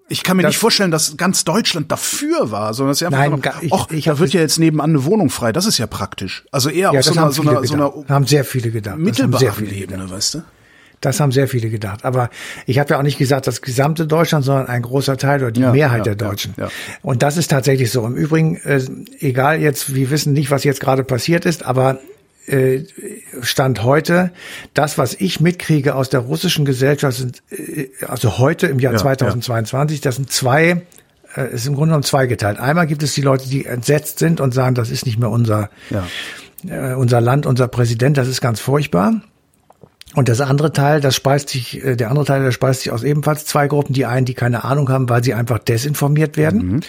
ich 0.07 0.23
kann 0.23 0.37
mir 0.37 0.43
das, 0.43 0.51
nicht 0.51 0.59
vorstellen, 0.59 0.91
dass 0.91 1.17
ganz 1.17 1.43
Deutschland 1.43 1.91
dafür 1.91 2.49
war, 2.51 2.73
sondern 2.73 2.91
dass 2.91 2.99
sie 2.99 3.07
einfach 3.07 3.19
nein, 3.19 3.31
noch, 3.31 3.61
ich, 3.61 3.71
och, 3.73 3.91
ich 3.91 4.05
da 4.05 4.19
wird 4.19 4.31
ja 4.31 4.39
jetzt 4.39 4.57
nebenan 4.57 4.91
eine 4.91 5.03
Wohnung 5.03 5.29
frei, 5.29 5.51
das 5.51 5.65
ist 5.65 5.77
ja 5.77 5.87
praktisch. 5.87 6.45
Also 6.51 6.69
eher 6.69 6.93
ja, 6.93 6.99
auf 6.99 7.03
so 7.05 7.11
einer, 7.11 7.31
so 7.31 7.41
einer, 7.41 7.63
so 7.65 7.73
einer 7.73 7.91
haben 8.07 8.25
sehr 8.25 8.45
viele 8.45 8.71
gedacht. 8.71 8.97
Mittelbaren 8.99 9.69
Ebene, 9.69 10.09
weißt 10.09 10.35
du? 10.35 10.43
Das 11.05 11.19
haben 11.19 11.31
sehr 11.31 11.47
viele 11.47 11.69
gedacht. 11.69 12.05
Aber 12.05 12.29
ich 12.65 12.79
habe 12.79 12.91
ja 12.91 12.97
auch 12.99 13.03
nicht 13.03 13.17
gesagt, 13.17 13.45
das 13.47 13.61
gesamte 13.61 14.07
Deutschland, 14.07 14.45
sondern 14.45 14.67
ein 14.67 14.81
großer 14.81 15.17
Teil 15.17 15.41
oder 15.41 15.51
die 15.51 15.61
Ja, 15.61 15.71
Mehrheit 15.71 16.05
ja, 16.07 16.13
der 16.13 16.15
Deutschen. 16.15 16.53
ja. 16.57 16.69
Und 17.01 17.23
das 17.23 17.37
ist 17.37 17.49
tatsächlich 17.51 17.91
so. 17.91 18.05
Im 18.05 18.15
Übrigen, 18.15 18.57
äh, 18.57 18.81
egal 19.19 19.59
jetzt, 19.61 19.93
wir 19.93 20.09
wissen 20.09 20.33
nicht, 20.33 20.49
was 20.51 20.63
jetzt 20.63 20.79
gerade 20.79 21.03
passiert 21.03 21.45
ist, 21.45 21.65
aber 21.65 21.99
äh, 22.45 22.83
Stand 23.41 23.83
heute, 23.83 24.31
das, 24.73 24.97
was 24.97 25.13
ich 25.13 25.39
mitkriege 25.39 25.95
aus 25.95 26.09
der 26.09 26.19
russischen 26.21 26.65
Gesellschaft, 26.65 27.17
sind, 27.17 27.41
äh, 27.51 27.87
also 28.07 28.37
heute 28.37 28.67
im 28.67 28.79
Jahr 28.79 28.93
Ja, 28.93 28.99
2022, 28.99 30.01
das 30.01 30.15
sind 30.17 30.31
zwei, 30.31 30.81
äh, 31.35 31.53
ist 31.53 31.65
im 31.67 31.73
Grunde 31.75 31.89
genommen 31.91 32.03
zweigeteilt. 32.03 32.59
Einmal 32.59 32.85
gibt 32.87 33.01
es 33.03 33.13
die 33.13 33.21
Leute, 33.21 33.47
die 33.47 33.65
entsetzt 33.65 34.19
sind 34.19 34.41
und 34.41 34.53
sagen, 34.53 34.75
das 34.75 34.89
ist 34.89 35.05
nicht 35.05 35.19
mehr 35.19 35.29
unser, 35.29 35.69
Ja. 35.89 36.05
äh, 36.67 36.95
unser 36.95 37.21
Land, 37.21 37.45
unser 37.45 37.67
Präsident, 37.69 38.17
das 38.17 38.27
ist 38.27 38.41
ganz 38.41 38.59
furchtbar. 38.59 39.21
Und 40.15 40.29
das 40.29 40.41
andere 40.41 40.71
Teil, 40.71 41.01
das 41.01 41.15
speist 41.15 41.49
sich, 41.49 41.83
äh, 41.83 41.95
der 41.95 42.09
andere 42.09 42.25
Teil, 42.25 42.43
der 42.43 42.51
speist 42.51 42.81
sich 42.81 42.91
aus 42.91 43.03
ebenfalls 43.03 43.45
zwei 43.45 43.67
Gruppen. 43.67 43.93
Die 43.93 44.05
einen, 44.05 44.25
die 44.25 44.33
keine 44.33 44.63
Ahnung 44.63 44.89
haben, 44.89 45.09
weil 45.09 45.23
sie 45.23 45.33
einfach 45.33 45.59
desinformiert 45.59 46.37
werden. 46.37 46.81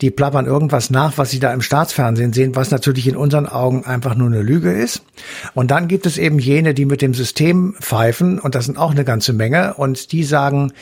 Die 0.00 0.10
plappern 0.10 0.46
irgendwas 0.46 0.90
nach, 0.90 1.16
was 1.16 1.30
sie 1.30 1.40
da 1.40 1.52
im 1.52 1.62
Staatsfernsehen 1.62 2.32
sehen, 2.32 2.54
was 2.54 2.70
natürlich 2.70 3.08
in 3.08 3.16
unseren 3.16 3.46
Augen 3.46 3.84
einfach 3.84 4.14
nur 4.14 4.28
eine 4.28 4.42
Lüge 4.42 4.72
ist. 4.72 5.02
Und 5.54 5.70
dann 5.70 5.88
gibt 5.88 6.06
es 6.06 6.18
eben 6.18 6.38
jene, 6.38 6.74
die 6.74 6.84
mit 6.84 7.02
dem 7.02 7.14
System 7.14 7.74
pfeifen, 7.80 8.38
und 8.38 8.54
das 8.54 8.66
sind 8.66 8.78
auch 8.78 8.90
eine 8.90 9.04
ganze 9.04 9.32
Menge, 9.32 9.74
und 9.74 10.12
die 10.12 10.24
sagen, 10.24 10.72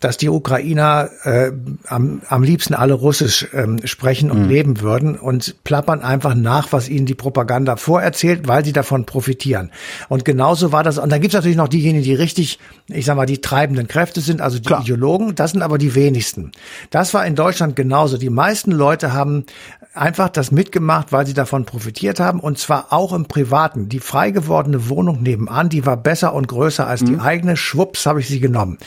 dass 0.00 0.16
die 0.16 0.28
Ukrainer 0.28 1.08
äh, 1.24 1.52
am, 1.88 2.22
am 2.28 2.42
liebsten 2.42 2.74
alle 2.74 2.94
Russisch 2.94 3.48
ähm, 3.52 3.80
sprechen 3.84 4.30
und 4.30 4.48
leben 4.48 4.80
würden 4.80 5.16
und 5.16 5.62
plappern 5.64 6.02
einfach 6.02 6.34
nach, 6.34 6.72
was 6.72 6.88
ihnen 6.88 7.06
die 7.06 7.14
Propaganda 7.14 7.76
vorerzählt, 7.76 8.46
weil 8.46 8.64
sie 8.64 8.72
davon 8.72 9.06
profitieren. 9.06 9.70
Und 10.08 10.24
genauso 10.24 10.72
war 10.72 10.82
das. 10.82 10.98
Und 10.98 11.10
dann 11.10 11.20
gibt 11.20 11.32
es 11.32 11.38
natürlich 11.38 11.56
noch 11.56 11.68
diejenigen, 11.68 12.04
die 12.04 12.14
richtig, 12.14 12.58
ich 12.88 13.06
sag 13.06 13.16
mal, 13.16 13.26
die 13.26 13.40
treibenden 13.40 13.88
Kräfte 13.88 14.20
sind, 14.20 14.40
also 14.40 14.58
die 14.58 14.66
Klar. 14.66 14.82
Ideologen. 14.82 15.34
Das 15.34 15.52
sind 15.52 15.62
aber 15.62 15.78
die 15.78 15.94
wenigsten. 15.94 16.52
Das 16.90 17.14
war 17.14 17.26
in 17.26 17.34
Deutschland 17.34 17.74
genauso. 17.74 18.18
Die 18.18 18.30
meisten 18.30 18.72
Leute 18.72 19.12
haben 19.12 19.46
einfach 19.94 20.28
das 20.28 20.50
mitgemacht, 20.50 21.12
weil 21.12 21.26
sie 21.26 21.34
davon 21.34 21.64
profitiert 21.64 22.20
haben 22.20 22.40
und 22.40 22.58
zwar 22.58 22.92
auch 22.92 23.12
im 23.12 23.26
Privaten. 23.26 23.88
Die 23.88 24.00
frei 24.00 24.30
gewordene 24.30 24.88
Wohnung 24.88 25.22
nebenan, 25.22 25.68
die 25.68 25.86
war 25.86 25.96
besser 25.96 26.34
und 26.34 26.48
größer 26.48 26.86
als 26.86 27.02
die 27.02 27.18
eigene. 27.18 27.56
Schwupps 27.56 28.06
habe 28.06 28.20
ich 28.20 28.28
sie 28.28 28.40
genommen. 28.40 28.78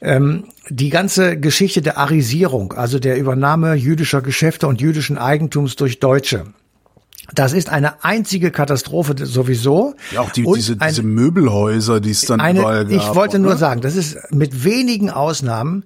Ähm, 0.00 0.44
die 0.68 0.90
ganze 0.90 1.38
Geschichte 1.38 1.80
der 1.82 1.98
Arisierung, 1.98 2.72
also 2.72 2.98
der 2.98 3.18
Übernahme 3.18 3.74
jüdischer 3.74 4.20
Geschäfte 4.22 4.66
und 4.66 4.80
jüdischen 4.80 5.18
Eigentums 5.18 5.76
durch 5.76 6.00
Deutsche. 6.00 6.44
Das 7.34 7.52
ist 7.52 7.70
eine 7.70 8.04
einzige 8.04 8.50
Katastrophe 8.52 9.14
sowieso. 9.26 9.94
Ja, 10.12 10.20
auch 10.20 10.30
die, 10.30 10.44
diese, 10.54 10.76
ein- 10.80 10.88
diese 10.90 11.02
Möbelhäuser, 11.02 12.00
die 12.00 12.10
es 12.10 12.20
dann 12.22 12.38
überall 12.38 12.80
eine, 12.86 12.88
gab. 12.96 13.02
ich 13.10 13.14
wollte 13.14 13.38
nur 13.38 13.52
oder? 13.52 13.58
sagen, 13.58 13.80
das 13.80 13.96
ist 13.96 14.16
mit 14.30 14.64
wenigen 14.64 15.10
Ausnahmen 15.10 15.84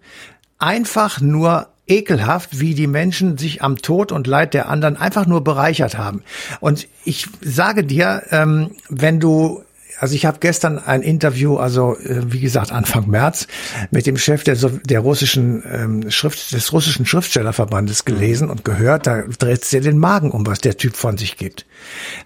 einfach 0.58 1.20
nur 1.20 1.68
ekelhaft, 1.86 2.60
wie 2.60 2.74
die 2.74 2.86
Menschen 2.86 3.36
sich 3.38 3.62
am 3.62 3.76
Tod 3.76 4.12
und 4.12 4.26
Leid 4.26 4.54
der 4.54 4.68
anderen 4.68 4.96
einfach 4.96 5.26
nur 5.26 5.42
bereichert 5.42 5.96
haben. 5.98 6.22
Und 6.60 6.86
ich 7.04 7.26
sage 7.40 7.84
dir, 7.84 8.22
ähm, 8.30 8.72
wenn 8.88 9.18
du 9.18 9.62
also 10.00 10.14
ich 10.14 10.24
habe 10.24 10.38
gestern 10.40 10.78
ein 10.78 11.02
Interview, 11.02 11.58
also 11.58 11.94
äh, 11.98 12.22
wie 12.32 12.40
gesagt 12.40 12.72
Anfang 12.72 13.08
März, 13.10 13.46
mit 13.90 14.06
dem 14.06 14.16
Chef 14.16 14.42
der, 14.44 14.56
der 14.56 15.00
russischen 15.00 15.62
ähm, 15.70 16.10
Schrift 16.10 16.52
des 16.52 16.72
russischen 16.72 17.04
Schriftstellerverbandes 17.04 18.06
gelesen 18.06 18.48
und 18.48 18.64
gehört. 18.64 19.06
Da 19.06 19.22
dreht 19.38 19.62
es 19.62 19.68
dir 19.68 19.82
den 19.82 19.98
Magen 19.98 20.30
um, 20.30 20.46
was 20.46 20.60
der 20.60 20.78
Typ 20.78 20.96
von 20.96 21.18
sich 21.18 21.36
gibt. 21.36 21.66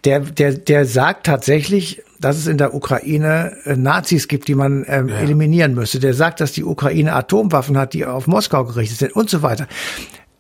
Der 0.05 0.21
der 0.21 0.53
der 0.53 0.87
sagt 0.87 1.27
tatsächlich, 1.27 2.03
dass 2.21 2.37
es 2.37 2.47
in 2.47 2.59
der 2.59 2.75
Ukraine 2.75 3.57
äh, 3.65 3.75
Nazis 3.75 4.29
gibt, 4.29 4.47
die 4.47 4.55
man 4.55 4.85
ähm, 4.87 5.09
eliminieren 5.09 5.75
müsste. 5.75 5.99
Der 5.99 6.15
sagt, 6.15 6.41
dass 6.41 6.53
die 6.53 6.65
Ukraine 6.65 7.13
Atomwaffen 7.13 7.77
hat, 7.77 7.93
die 7.93 8.07
auf 8.07 8.29
Moskau 8.29 8.65
gerichtet 8.65 8.99
sind 8.99 9.17
und 9.17 9.29
so 9.29 9.43
weiter. 9.43 9.67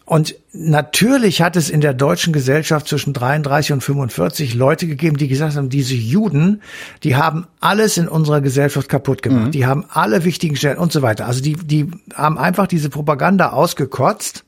Und 0.07 0.35
natürlich 0.53 1.40
hat 1.40 1.57
es 1.57 1.71
in 1.71 1.81
der 1.81 1.95
deutschen 1.95 2.35
Gesellschaft 2.35 2.88
zwischen 2.88 3.14
33 3.14 3.73
und 3.73 3.83
45 3.83 4.55
Leute 4.55 4.87
gegeben, 4.87 5.17
die 5.17 5.29
gesagt 5.29 5.57
haben, 5.57 5.71
diese 5.71 5.95
Juden, 5.95 6.61
die 7.03 7.17
haben 7.17 7.47
alles 7.61 7.97
in 7.97 8.07
unserer 8.07 8.43
Gesellschaft 8.43 8.90
kaputt 8.90 9.23
gemacht. 9.23 9.55
Die 9.55 9.64
haben 9.64 9.87
alle 9.88 10.25
wichtigen 10.25 10.57
Stellen 10.57 10.77
und 10.77 10.93
so 10.93 11.01
weiter. 11.01 11.27
Also 11.27 11.40
die, 11.43 11.55
die 11.55 11.90
haben 12.14 12.37
einfach 12.37 12.67
diese 12.67 12.90
Propaganda 12.90 13.51
ausgekotzt 13.51 14.45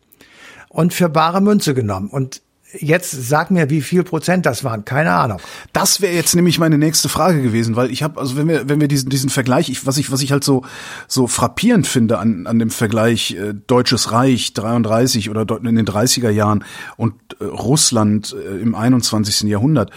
und 0.69 0.93
für 0.93 1.09
bare 1.09 1.41
Münze 1.41 1.73
genommen. 1.73 2.11
Und 2.11 2.43
jetzt 2.73 3.11
sag 3.11 3.51
mir, 3.51 3.71
wie 3.71 3.81
viel 3.81 4.03
Prozent 4.03 4.47
das 4.47 4.65
waren. 4.65 4.85
Keine 4.85 5.13
Ahnung. 5.13 5.39
Das 5.73 6.01
wäre 6.01 6.15
jetzt 6.15 6.35
nämlich 6.35 6.59
meine 6.59 6.79
nächste 6.79 7.09
Frage 7.09 7.43
gewesen, 7.43 7.77
weil 7.77 7.91
ich 7.91 8.03
habe, 8.03 8.21
also 8.21 8.37
wenn 8.37 8.49
wir, 8.49 8.69
wenn 8.69 8.81
wir 8.81 8.89
diesen, 8.89 9.09
diesen 9.11 9.31
Vergleich, 9.31 9.69
ich, 9.69 9.87
was 9.87 9.99
ich, 9.99 10.11
was 10.11 10.23
ich 10.23 10.33
halt 10.33 10.45
so, 10.45 10.65
so 11.07 11.27
frappierend 11.27 11.87
finde 11.87 12.19
an, 12.19 12.47
an 12.47 12.59
dem 12.59 12.71
Vergleich 12.71 13.33
äh, 13.33 13.55
Deutsches 13.67 14.13
Reich 14.13 14.53
33 14.55 15.31
oder 15.31 15.47
in 15.65 15.77
den 15.77 15.87
30er 15.87 16.31
Jahren 16.31 16.65
und 16.97 17.15
äh, 17.41 17.45
Russland 17.45 18.35
äh, 18.35 18.59
im 18.59 18.75
21. 18.75 19.43
Jahrhundert, 19.43 19.91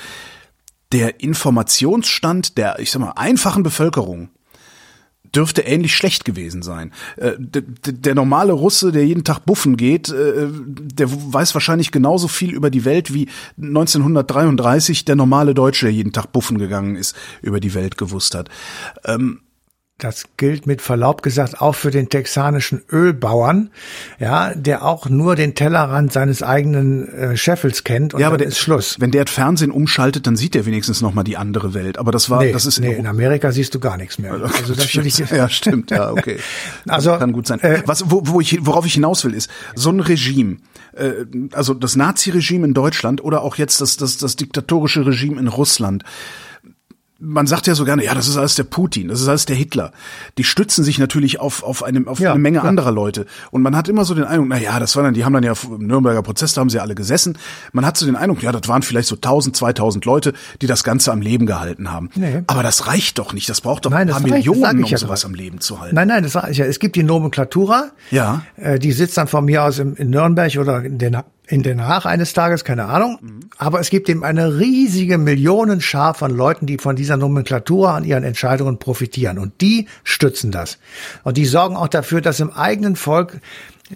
der 0.92 1.22
Informationsstand 1.22 2.58
der, 2.58 2.80
ich 2.80 2.92
sag 2.92 3.00
mal, 3.00 3.14
einfachen 3.16 3.64
Bevölkerung 3.64 4.30
dürfte 5.36 5.62
ähnlich 5.62 5.96
schlecht 5.96 6.26
gewesen 6.26 6.62
sein. 6.62 6.92
Äh, 7.18 7.34
Der 7.40 8.16
normale 8.16 8.54
Russe, 8.54 8.92
der 8.92 9.06
jeden 9.06 9.24
Tag 9.24 9.46
buffen 9.46 9.78
geht, 9.78 10.10
äh, 10.10 10.48
der 10.52 11.10
weiß 11.10 11.54
wahrscheinlich 11.54 11.92
genauso 11.92 12.28
viel 12.28 12.54
über 12.54 12.70
die 12.70 12.86
Welt 12.86 13.14
wie 13.14 13.28
1933 13.58 15.06
der 15.06 15.16
normale 15.16 15.54
Deutsche, 15.54 15.86
der 15.86 15.94
jeden 15.94 16.14
Tag 16.14 16.32
buffen 16.32 16.58
gegangen 16.58 16.96
ist, 16.96 17.16
über 17.42 17.60
die 17.60 17.74
Welt 17.74 17.98
gewusst 17.98 18.36
hat. 18.36 18.50
Das 20.00 20.24
gilt 20.38 20.66
mit 20.66 20.82
Verlaub 20.82 21.22
gesagt 21.22 21.60
auch 21.60 21.76
für 21.76 21.92
den 21.92 22.08
texanischen 22.08 22.82
Ölbauern, 22.90 23.70
ja, 24.18 24.54
der 24.56 24.86
auch 24.86 25.10
nur 25.10 25.36
den 25.36 25.56
Tellerrand 25.56 26.14
seines 26.14 26.42
eigenen 26.42 27.10
äh, 27.10 27.36
Scheffels 27.36 27.84
kennt 27.84 28.14
und 28.14 28.22
Ja, 28.22 28.28
aber 28.28 28.38
der, 28.38 28.48
ist 28.48 28.60
Schluss. 28.60 28.96
Wenn 29.00 29.12
der 29.12 29.28
Fernsehen 29.28 29.72
umschaltet, 29.72 30.26
dann 30.26 30.38
sieht 30.38 30.56
er 30.56 30.66
wenigstens 30.66 31.02
noch 31.02 31.14
mal 31.14 31.24
die 31.24 31.36
andere 31.36 31.74
Welt. 31.74 32.00
Aber 32.00 32.14
das 32.14 32.30
war, 32.30 32.42
Nee, 32.42 32.54
das 32.54 32.66
ist 32.66 32.80
nee, 32.80 32.94
in 32.94 33.08
Amerika 33.08 33.52
siehst 33.52 33.76
du 33.76 33.82
gar 33.82 33.98
nichts 33.98 34.20
mehr. 34.20 34.32
Also 34.34 34.74
das 34.74 34.96
will 34.96 35.06
ich 35.06 35.18
ja, 35.32 35.50
stimmt, 35.50 35.92
ja, 35.92 36.12
okay. 36.12 36.38
Also, 36.88 37.18
kann 37.18 37.34
gut 37.34 37.48
sein. 37.48 37.60
äh, 37.60 37.84
Was, 37.86 38.10
wo, 38.10 38.22
wo 38.24 38.40
ich, 38.40 38.66
worauf 38.66 38.86
ich 38.86 38.94
hinaus 38.94 39.26
will, 39.26 39.34
ist 39.34 39.50
so 39.76 39.90
ein 39.90 40.00
Regime, 40.00 40.58
äh, 40.96 41.26
also 41.52 41.74
das 41.74 41.98
Nazi-Regime 41.98 42.66
in 42.66 42.74
Deutschland 42.74 43.22
oder 43.22 43.42
auch 43.42 43.58
jetzt 43.58 43.82
das, 43.82 43.98
das, 43.98 44.16
das 44.16 44.38
diktatorische 44.38 45.06
Regime 45.06 45.40
in 45.42 45.50
Russland. 45.50 46.06
Man 47.22 47.48
sagt 47.48 47.68
ja 47.68 47.76
so 47.76 47.84
gerne, 47.84 48.04
ja, 48.06 48.14
das 48.14 48.28
ist 48.30 48.38
alles 48.38 48.56
der 48.56 48.64
Putin, 48.64 49.10
das 49.10 49.20
ist 49.20 49.28
alles 49.28 49.46
der 49.46 49.56
Hitler. 49.56 49.92
Die 50.38 50.46
stützen 50.46 50.86
sich 50.86 51.00
natürlich 51.00 51.40
auf, 51.40 51.64
auf, 51.64 51.84
eine, 51.84 52.08
auf 52.08 52.20
Ja, 52.20 52.32
eine 52.32 52.40
Menge 52.40 52.60
klar. 52.60 52.70
anderer 52.70 52.92
Leute. 52.92 53.26
Und 53.52 53.62
man 53.62 53.76
hat 53.76 53.90
immer 53.90 54.06
so 54.06 54.14
den 54.14 54.24
Eindruck, 54.24 54.48
na 54.50 54.58
ja, 54.58 54.80
das 54.80 54.96
waren 54.96 55.04
dann, 55.04 55.14
die 55.14 55.26
haben 55.26 55.34
dann 55.34 55.44
ja 55.44 55.54
im 55.66 55.86
Nürnberger 55.86 56.22
Prozess, 56.24 56.54
da 56.54 56.62
haben 56.62 56.70
sie 56.70 56.80
alle 56.80 56.96
gesessen. 56.96 57.38
Man 57.74 57.86
hat 57.86 57.98
so 57.98 58.06
den 58.06 58.16
Eindruck, 58.16 58.42
ja, 58.42 58.54
das 58.54 58.68
waren 58.70 58.84
vielleicht 58.84 59.10
so 59.10 59.16
1000, 59.16 59.56
2000 59.56 60.06
Leute, 60.06 60.34
die 60.62 60.68
das 60.68 60.84
Ganze 60.86 61.12
am 61.12 61.22
Leben 61.22 61.46
gehalten 61.46 61.92
haben. 61.92 62.10
Nee. 62.16 62.44
Aber 62.48 62.64
das 62.64 62.88
reicht 62.88 63.20
doch 63.20 63.34
nicht. 63.34 63.50
Das 63.50 63.60
braucht 63.62 63.86
doch 63.86 63.92
Nein, 63.92 64.02
ein 64.02 64.08
das 64.08 64.22
paar 64.22 64.32
reicht, 64.32 64.48
Millionen, 64.48 64.84
um 64.84 64.90
ja 64.90 64.98
sowas 64.98 65.26
am 65.26 65.34
Leben 65.34 65.60
zu 65.60 65.82
halten. 65.82 65.96
Nein, 65.96 66.08
nein, 66.08 66.24
das 66.24 66.32
sage 66.32 66.52
ich 66.52 66.58
ja. 66.58 66.66
Es 66.66 66.80
gibt 66.80 66.96
die 66.96 67.04
Nomenklatura. 67.04 67.90
Ja. 68.12 68.44
Äh, 68.56 68.80
die 68.80 68.94
sitzt 68.94 69.18
dann 69.18 69.28
von 69.28 69.44
mir 69.44 69.64
aus 69.64 69.80
in, 69.80 69.96
in 69.96 70.10
Nürnberg 70.10 70.56
oder 70.58 70.84
in 70.84 70.98
Den, 70.98 71.18
in 71.50 71.64
Den 71.64 71.86
Haag 71.86 72.06
eines 72.06 72.34
Tages, 72.34 72.64
keine 72.64 72.86
Ahnung. 72.86 73.18
Mhm. 73.22 73.40
Aber 73.58 73.80
es 73.80 73.90
gibt 73.90 74.08
eben 74.08 74.24
eine 74.24 74.60
riesige 74.60 75.18
Millionenschar 75.18 76.14
von 76.14 76.32
Leuten, 76.32 76.68
die 76.68 76.78
von 76.78 76.96
dieser 76.96 77.18
Nomenklatura 77.18 77.96
an 77.96 78.04
ihren 78.06 78.24
Entscheidungen 78.24 78.78
profitieren. 78.78 79.40
Und 79.40 79.60
die 79.60 79.88
stützen 80.04 80.52
das. 80.52 80.78
Und 81.24 81.38
die 81.38 81.46
sorgen 81.46 81.76
auch 81.76 81.88
dafür, 81.88 82.22
dass 82.22 82.40
im 82.40 82.52
eigenen 82.52 82.96
Volk 82.96 83.40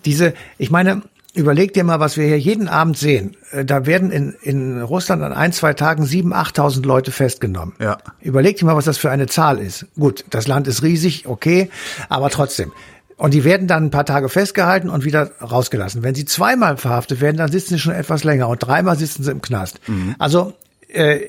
diese, 0.04 0.34
ich 0.58 0.72
meine, 0.72 1.04
Überleg 1.36 1.74
dir 1.74 1.84
mal, 1.84 2.00
was 2.00 2.16
wir 2.16 2.28
hier 2.28 2.38
jeden 2.38 2.68
Abend 2.68 2.96
sehen. 2.96 3.36
Äh, 3.52 3.66
Da 3.66 3.88
werden 3.88 4.12
in, 4.12 4.36
in 4.44 4.82
Russland 4.82 5.24
an 5.24 5.34
ein, 5.34 5.52
zwei 5.52 5.74
Tagen 5.74 6.06
sieben, 6.06 6.32
achttausend 6.32 6.86
Leute 6.86 7.12
festgenommen. 7.12 7.74
Ja. 7.80 7.98
Überleg 8.22 8.58
dir 8.58 8.66
mal, 8.66 8.76
was 8.76 8.86
das 8.86 9.00
für 9.00 9.10
eine 9.10 9.26
Zahl 9.26 9.58
ist. 9.58 9.88
Gut, 9.98 10.26
das 10.30 10.48
Land 10.48 10.68
ist 10.68 10.84
riesig, 10.84 11.26
okay, 11.28 11.72
aber 12.08 12.30
trotzdem. 12.30 12.72
Und 13.18 13.34
die 13.34 13.44
werden 13.44 13.68
dann 13.68 13.86
ein 13.86 13.92
paar 13.92 14.06
Tage 14.06 14.28
festgehalten 14.30 14.90
und 14.90 15.06
wieder 15.06 15.32
rausgelassen. 15.42 16.04
Wenn 16.04 16.16
sie 16.16 16.26
zweimal 16.26 16.78
verhaftet 16.78 17.22
werden, 17.22 17.38
dann 17.38 17.52
sitzen 17.52 17.76
sie 17.76 17.80
schon 17.80 17.94
etwas 17.94 18.24
länger 18.24 18.50
und 18.50 18.60
dreimal 18.60 18.98
sitzen 18.98 19.24
sie 19.24 19.32
im 19.32 19.42
Knast. 19.42 19.80
Also 20.20 20.54
äh, 20.90 21.20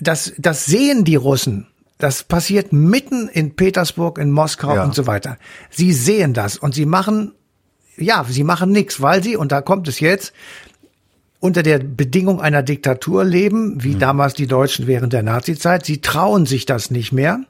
das, 0.00 0.32
das 0.38 0.66
sehen 0.66 1.04
die 1.04 1.16
Russen. 1.16 1.66
Das 1.98 2.22
passiert 2.22 2.72
mitten 2.72 3.28
in 3.28 3.56
Petersburg, 3.56 4.18
in 4.18 4.30
Moskau 4.30 4.74
Ja. 4.74 4.84
und 4.84 4.94
so 4.94 5.06
weiter. 5.06 5.36
Sie 5.70 5.92
sehen 5.92 6.32
das 6.34 6.56
und 6.56 6.74
sie 6.74 6.86
machen, 6.86 7.32
ja, 7.96 8.24
sie 8.28 8.44
machen 8.44 8.70
nichts, 8.70 9.00
weil 9.00 9.22
sie, 9.22 9.36
und 9.36 9.50
da 9.50 9.60
kommt 9.62 9.88
es 9.88 9.98
jetzt, 10.00 10.32
unter 11.40 11.62
der 11.62 11.78
Bedingung 11.78 12.40
einer 12.40 12.64
Diktatur 12.64 13.24
leben, 13.24 13.82
wie 13.84 13.94
mhm. 13.94 14.00
damals 14.00 14.34
die 14.34 14.48
Deutschen 14.48 14.88
während 14.88 15.12
der 15.12 15.22
Nazizeit. 15.22 15.86
Sie 15.86 16.00
trauen 16.00 16.46
sich 16.46 16.66
das 16.66 16.90
nicht 16.90 17.12
mehr, 17.12 17.40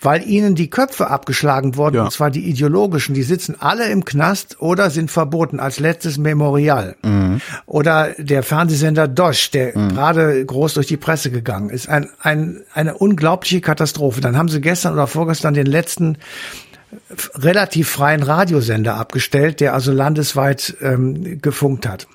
weil 0.00 0.26
ihnen 0.26 0.56
die 0.56 0.68
Köpfe 0.68 1.08
abgeschlagen 1.10 1.76
wurden, 1.76 1.96
ja. 1.96 2.04
und 2.04 2.12
zwar 2.12 2.32
die 2.32 2.48
ideologischen. 2.48 3.14
Die 3.14 3.22
sitzen 3.22 3.54
alle 3.60 3.88
im 3.88 4.04
Knast 4.04 4.60
oder 4.60 4.90
sind 4.90 5.12
verboten 5.12 5.60
als 5.60 5.78
letztes 5.78 6.18
Memorial. 6.18 6.96
Mhm. 7.02 7.40
Oder 7.66 8.14
der 8.18 8.42
Fernsehsender 8.42 9.06
Dosch, 9.06 9.52
der 9.52 9.78
mhm. 9.78 9.90
gerade 9.90 10.44
groß 10.44 10.74
durch 10.74 10.88
die 10.88 10.96
Presse 10.96 11.30
gegangen 11.30 11.70
ist. 11.70 11.88
Ein, 11.88 12.08
ein, 12.20 12.62
eine 12.74 12.96
unglaubliche 12.96 13.60
Katastrophe. 13.60 14.20
Dann 14.20 14.36
haben 14.36 14.48
sie 14.48 14.60
gestern 14.60 14.94
oder 14.94 15.06
vorgestern 15.06 15.54
den 15.54 15.66
letzten 15.66 16.18
relativ 17.36 17.88
freien 17.88 18.24
Radiosender 18.24 18.96
abgestellt, 18.96 19.60
der 19.60 19.74
also 19.74 19.92
landesweit 19.92 20.76
ähm, 20.82 21.40
gefunkt 21.40 21.86
hat. 21.86 22.08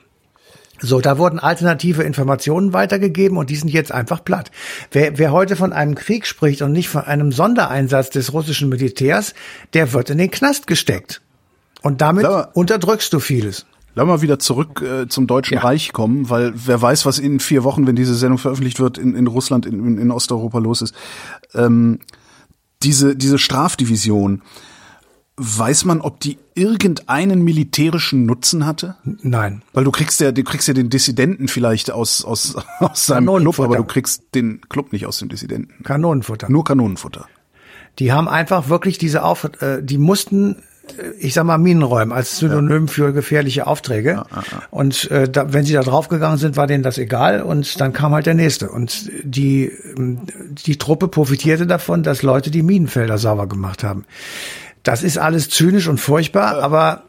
So, 0.79 0.99
da 0.99 1.17
wurden 1.17 1.39
alternative 1.39 2.03
Informationen 2.03 2.73
weitergegeben 2.73 3.37
und 3.37 3.49
die 3.49 3.55
sind 3.55 3.69
jetzt 3.69 3.91
einfach 3.91 4.23
platt. 4.23 4.51
Wer, 4.91 5.17
wer 5.17 5.31
heute 5.31 5.55
von 5.55 5.73
einem 5.73 5.95
Krieg 5.95 6.25
spricht 6.25 6.61
und 6.61 6.71
nicht 6.71 6.89
von 6.89 7.03
einem 7.03 7.31
Sondereinsatz 7.31 8.09
des 8.09 8.33
russischen 8.33 8.69
Militärs, 8.69 9.33
der 9.73 9.93
wird 9.93 10.09
in 10.09 10.17
den 10.17 10.31
Knast 10.31 10.67
gesteckt. 10.67 11.21
Und 11.81 12.01
damit 12.01 12.23
mal, 12.23 12.49
unterdrückst 12.53 13.13
du 13.13 13.19
vieles. 13.19 13.65
Lass 13.93 14.05
mal 14.05 14.21
wieder 14.21 14.39
zurück 14.39 14.81
äh, 14.81 15.07
zum 15.07 15.25
Deutschen 15.25 15.53
ja. 15.53 15.61
Reich 15.61 15.93
kommen, 15.93 16.29
weil 16.29 16.51
wer 16.53 16.81
weiß, 16.81 17.05
was 17.05 17.17
in 17.19 17.39
vier 17.39 17.63
Wochen, 17.63 17.87
wenn 17.87 17.95
diese 17.95 18.15
Sendung 18.15 18.37
veröffentlicht 18.37 18.79
wird, 18.81 18.97
in, 18.97 19.15
in 19.15 19.27
Russland, 19.27 19.65
in, 19.65 19.97
in 19.97 20.11
Osteuropa 20.11 20.59
los 20.59 20.81
ist. 20.81 20.93
Ähm, 21.53 21.99
diese, 22.83 23.15
diese 23.15 23.37
Strafdivision, 23.37 24.41
Weiß 25.37 25.83
man, 25.83 25.99
ob 25.99 26.21
die 26.21 26.37
irgendeinen 26.53 27.43
militärischen 27.43 28.25
Nutzen 28.25 28.65
hatte? 28.65 28.95
Nein. 29.03 29.63
Weil 29.73 29.83
du 29.83 29.91
kriegst 29.91 30.21
ja, 30.21 30.31
du 30.31 30.43
kriegst 30.43 30.67
ja 30.69 30.73
den 30.73 30.89
Dissidenten 30.89 31.49
vielleicht 31.49 31.91
aus, 31.91 32.23
aus, 32.23 32.55
aus 32.79 33.05
seinem 33.05 33.35
Club, 33.35 33.59
aber 33.59 33.75
du 33.75 33.83
kriegst 33.83 34.23
den 34.33 34.61
Club 34.69 34.93
nicht 34.93 35.05
aus 35.05 35.19
dem 35.19 35.27
Dissidenten. 35.27 35.83
Kanonenfutter. 35.83 36.49
Nur 36.49 36.63
Kanonenfutter. 36.63 37.27
Die 37.99 38.13
haben 38.13 38.29
einfach 38.29 38.69
wirklich 38.69 38.97
diese 38.97 39.23
Auf, 39.23 39.49
äh, 39.61 39.81
die 39.81 39.97
mussten 39.97 40.57
äh, 40.97 41.11
ich 41.19 41.33
sag 41.33 41.43
mal 41.45 41.57
Minenräumen 41.57 42.13
als 42.13 42.37
Synonym 42.37 42.85
ja. 42.85 42.91
für 42.91 43.13
gefährliche 43.13 43.67
Aufträge. 43.67 44.11
Ja, 44.11 44.25
ja, 44.31 44.43
und 44.71 45.09
äh, 45.11 45.29
da, 45.29 45.51
wenn 45.53 45.65
sie 45.65 45.73
da 45.73 45.81
draufgegangen 45.81 46.37
sind, 46.37 46.57
war 46.57 46.67
denen 46.67 46.83
das 46.83 46.97
egal 46.97 47.41
und 47.41 47.79
dann 47.81 47.93
kam 47.93 48.13
halt 48.13 48.25
der 48.25 48.33
nächste. 48.33 48.69
Und 48.69 49.11
die, 49.23 49.71
ähm, 49.97 50.19
die 50.65 50.77
Truppe 50.77 51.07
profitierte 51.07 51.67
davon, 51.67 52.03
dass 52.03 52.21
Leute 52.21 52.51
die 52.51 52.63
Minenfelder 52.63 53.17
sauber 53.17 53.47
gemacht 53.47 53.83
haben. 53.83 54.05
Das 54.85 55.01
ist 55.01 55.17
alles 55.17 55.49
zynisch 55.49 55.87
und 55.87 55.99
furchtbar, 55.99 56.61
aber 56.61 57.03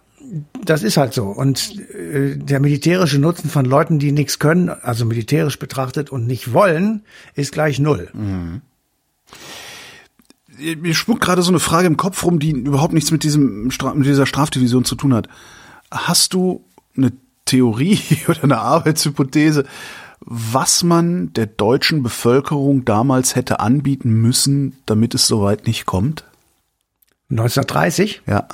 das 0.64 0.82
ist 0.82 0.96
halt 0.96 1.12
so. 1.12 1.26
Und 1.26 1.78
äh, 1.90 2.36
der 2.36 2.58
militärische 2.58 3.18
Nutzen 3.18 3.50
von 3.50 3.66
Leuten, 3.66 3.98
die 3.98 4.12
nichts 4.12 4.38
können, 4.38 4.70
also 4.70 5.04
militärisch 5.04 5.58
betrachtet 5.58 6.10
und 6.10 6.26
nicht 6.26 6.54
wollen, 6.54 7.02
ist 7.34 7.52
gleich 7.52 7.78
null. 7.78 8.08
Mhm. 8.14 8.62
Mir 10.58 10.94
spuckt 10.94 11.20
gerade 11.20 11.42
so 11.42 11.50
eine 11.50 11.60
Frage 11.60 11.86
im 11.86 11.98
Kopf 11.98 12.24
rum, 12.24 12.38
die 12.38 12.52
überhaupt 12.52 12.94
nichts 12.94 13.10
mit 13.10 13.22
diesem 13.24 13.64
mit 13.64 14.06
dieser 14.06 14.24
Strafdivision 14.24 14.86
zu 14.86 14.94
tun 14.94 15.12
hat. 15.12 15.28
Hast 15.90 16.32
du 16.32 16.64
eine 16.96 17.12
Theorie 17.44 18.00
oder 18.28 18.42
eine 18.42 18.58
Arbeitshypothese, 18.58 19.66
was 20.20 20.82
man 20.82 21.34
der 21.34 21.46
deutschen 21.46 22.02
Bevölkerung 22.02 22.86
damals 22.86 23.36
hätte 23.36 23.60
anbieten 23.60 24.10
müssen, 24.22 24.78
damit 24.86 25.14
es 25.14 25.26
soweit 25.26 25.66
nicht 25.66 25.84
kommt? 25.84 26.24
1930? 27.30 28.22
Ja. 28.26 28.46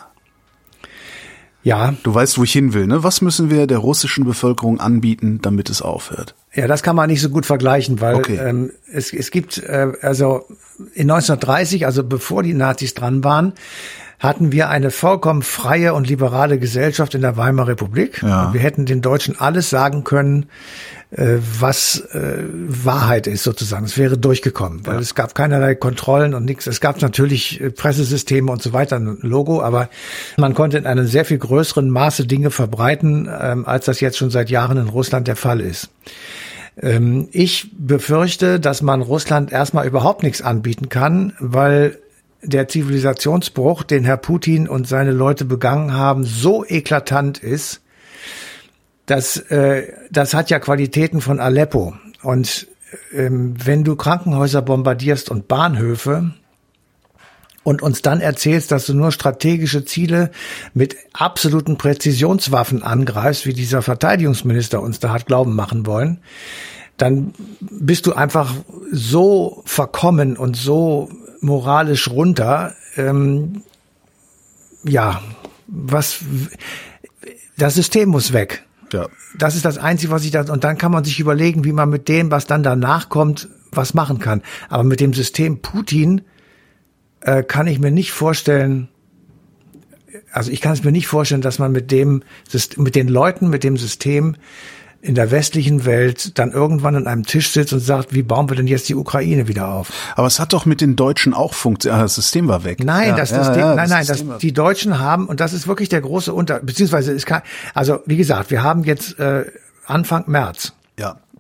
Ja. 1.65 1.95
Du 2.03 2.13
weißt, 2.13 2.39
wo 2.39 2.45
ich 2.45 2.53
hin 2.53 2.73
will, 2.73 2.87
ne? 2.87 3.05
Was 3.05 3.21
müssen 3.21 3.51
wir 3.51 3.67
der 3.67 3.79
russischen 3.79 4.25
Bevölkerung 4.25 4.81
anbieten, 4.81 5.41
damit 5.43 5.71
es 5.71 5.81
aufhört? 5.81 6.35
Ja, 6.55 6.67
das 6.67 6.83
kann 6.83 6.97
man 6.97 7.09
nicht 7.09 7.21
so 7.21 7.31
gut 7.31 7.47
vergleichen, 7.47 8.01
weil 8.01 8.17
okay. 8.17 8.37
ähm, 8.37 8.73
es, 8.93 9.13
es 9.13 9.31
gibt, 9.31 9.59
äh, 9.59 9.93
also 10.03 10.45
in 10.95 11.11
1930, 11.11 11.87
also 11.87 12.03
bevor 12.03 12.43
die 12.43 12.55
Nazis 12.55 12.95
dran 12.95 13.23
waren, 13.23 13.53
hatten 14.23 14.53
wir 14.53 14.69
eine 14.69 14.93
vollkommen 14.93 15.43
freie 15.43 15.95
und 15.95 16.09
liberale 16.09 16.61
Gesellschaft 16.61 17.15
in 17.17 17.23
der 17.23 17.37
Weimarer 17.37 17.69
Republik. 17.69 18.23
Ja. 18.23 18.55
Wir 18.55 18.61
hätten 18.61 18.87
den 18.87 19.03
Deutschen 19.03 19.39
alles 19.39 19.69
sagen 19.69 20.05
können, 20.05 20.47
äh, 21.11 21.39
was 21.59 21.99
äh, 22.13 22.45
Wahrheit 22.49 23.27
ist 23.27 23.43
sozusagen. 23.43 23.85
Es 23.85 23.99
wäre 23.99 24.17
durchgekommen, 24.17 24.87
weil 24.87 24.95
ja. 24.95 25.01
es 25.01 25.17
gab 25.17 25.35
keinerlei 25.35 25.75
Kontrollen 25.75 26.35
und 26.35 26.45
nichts. 26.45 26.69
Es 26.69 26.81
gab 26.81 27.03
natürlich 27.03 27.61
äh, 27.61 27.71
Pressesysteme 27.71 28.53
und 28.53 28.63
so 28.63 28.73
weiter, 28.73 28.97
ein 28.97 29.19
Logo, 29.23 29.61
aber 29.61 29.89
man 30.37 30.55
konnte 30.55 30.79
in 30.79 30.87
einem 30.87 31.09
sehr 31.09 31.25
viel 31.25 31.39
größeren 31.39 31.91
Maße 31.91 32.25
Dinge 32.25 32.53
verbreiten, 32.53 33.29
ähm, 33.41 33.67
als 33.67 33.87
das 33.87 33.99
jetzt 33.99 34.19
schon 34.19 34.31
seit 34.31 34.51
Jahren 34.51 34.79
in 34.79 34.89
Russland 34.89 35.27
der 35.27 35.37
Fall 35.37 35.61
ist. 35.61 35.91
Ähm, 36.81 37.29
ich 37.33 37.71
befürchte, 37.77 38.61
dass 38.61 38.83
man 38.83 39.03
Russland 39.03 39.51
erstmal 39.51 39.85
überhaupt 39.85 40.23
nichts 40.23 40.43
anbieten 40.43 40.89
kann, 40.89 41.33
weil 41.41 41.99
der 42.43 42.69
Zivilisationsbruch, 42.69 43.85
den 43.85 44.05
Herr 44.05 44.17
Putin 44.17 44.69
und 44.69 44.89
seine 44.89 45.13
Leute 45.13 45.45
begangen 45.45 45.95
haben, 45.95 46.25
so 46.25 46.65
eklatant 46.67 47.39
ist, 47.39 47.81
das, 49.07 49.37
äh, 49.37 49.93
das 50.11 50.35
hat 50.35 50.51
ja 50.51 50.59
Qualitäten 50.59 51.21
von 51.21 51.41
Aleppo. 51.41 51.95
Und 52.23 52.67
ähm, 53.13 53.55
wenn 53.65 53.85
du 53.85 53.97
Krankenhäuser 53.97 54.63
bombardierst 54.63 55.31
und 55.31 55.49
Bahnhöfe 55.49 56.33
und 57.63 57.83
uns 57.83 58.03
dann 58.03 58.21
erzählst, 58.21 58.73
dass 58.73 58.87
du 58.87 58.95
nur 58.95 59.13
strategische 59.13 59.85
Ziele 59.85 60.31
mit 60.75 60.97
absoluten 61.13 61.79
Präzisionswaffen 61.79 62.83
angreifst, 62.83 63.47
wie 63.47 63.55
dieser 63.55 63.83
Verteidigungsminister 63.83 64.83
uns 64.83 64.99
da 64.99 65.11
hat 65.11 65.27
glauben 65.27 65.55
machen 65.55 65.87
wollen, 65.87 66.19
dann 66.97 67.35
bist 67.61 68.07
du 68.07 68.13
einfach 68.13 68.55
so 68.91 69.63
verkommen 69.65 70.37
und 70.37 70.57
so 70.57 71.09
moralisch 71.43 72.09
runter. 72.09 72.75
Ähm, 72.97 73.63
ja, 74.85 75.21
was 75.67 76.21
das 77.57 77.75
System 77.75 78.09
muss 78.09 78.33
weg. 78.33 78.65
Ja. 78.93 79.09
Das 79.39 79.57
ist 79.57 79.65
das 79.65 79.79
Einzige, 79.79 80.13
was 80.13 80.25
ich 80.25 80.31
da, 80.31 80.51
und 80.53 80.65
dann 80.65 80.77
kann 80.77 80.93
man 80.93 81.05
sich 81.05 81.19
überlegen, 81.19 81.65
wie 81.65 81.73
man 81.73 81.89
mit 81.89 82.09
dem, 82.09 82.31
was 82.31 82.47
dann 82.47 82.63
danach 82.63 83.09
kommt, 83.09 83.49
was 83.71 83.95
machen 83.95 84.19
kann. 84.19 84.43
Aber 84.69 84.85
mit 84.85 85.01
dem 85.01 85.15
System 85.15 85.63
Putin 85.63 86.23
äh, 87.21 87.43
kann 87.43 87.67
ich 87.67 87.79
mir 87.79 87.91
nicht 87.91 88.13
vorstellen, 88.13 88.89
also 90.31 90.51
ich 90.51 90.61
kann 90.61 90.73
es 90.73 90.85
mir 90.85 90.93
nicht 90.93 91.07
vorstellen, 91.07 91.41
dass 91.41 91.59
man 91.59 91.73
mit 91.73 91.91
dem, 91.91 92.23
mit 92.77 92.95
den 92.95 93.09
Leuten, 93.09 93.49
mit 93.49 93.65
dem 93.65 93.77
System 93.77 94.37
in 95.03 95.17
der 95.17 95.33
westlichen 95.33 95.85
Welt 95.85 96.39
dann 96.39 96.53
irgendwann 96.53 96.95
an 96.95 97.09
einem 97.09 97.27
Tisch 97.27 97.51
sitzt 97.51 97.73
und 97.73 97.81
sagt, 97.81 98.15
wie 98.15 98.23
bauen 98.23 98.49
wir 98.49 98.57
denn 98.57 98.69
jetzt 98.69 98.89
die 98.89 98.95
Ukraine 98.95 99.49
wieder 99.49 99.69
auf? 99.69 99.93
Aber 100.15 100.29
es 100.29 100.39
hat 100.39 100.53
doch 100.53 100.65
mit 100.65 100.81
den 100.81 100.95
Deutschen 100.95 101.35
auch 101.35 101.55
funktioniert. 101.55 101.99
Ah, 101.99 102.03
das 102.03 102.15
System 102.15 102.47
war 102.47 102.63
weg. 102.63 102.83
Nein, 102.85 103.09
ja, 103.09 103.17
das 103.17 103.31
ja, 103.31 103.45
System, 103.45 103.61
ja, 103.61 103.75
nein, 103.75 103.89
nein, 103.91 104.07
das, 104.07 104.25
die 104.41 104.53
Deutschen 104.53 105.01
haben 105.01 105.27
und 105.27 105.41
das 105.41 105.53
ist 105.53 105.67
wirklich 105.67 105.89
der 105.89 106.01
große 106.01 106.33
Unter, 106.33 106.61
beziehungsweise 106.61 107.13
es 107.13 107.27
kann, 107.27 107.43
also 107.75 107.99
wie 108.07 108.17
gesagt, 108.17 108.53
wir 108.53 108.63
haben 108.63 108.85
jetzt 108.85 109.19
äh, 109.19 109.45
Anfang 109.87 110.25
März. 110.29 110.73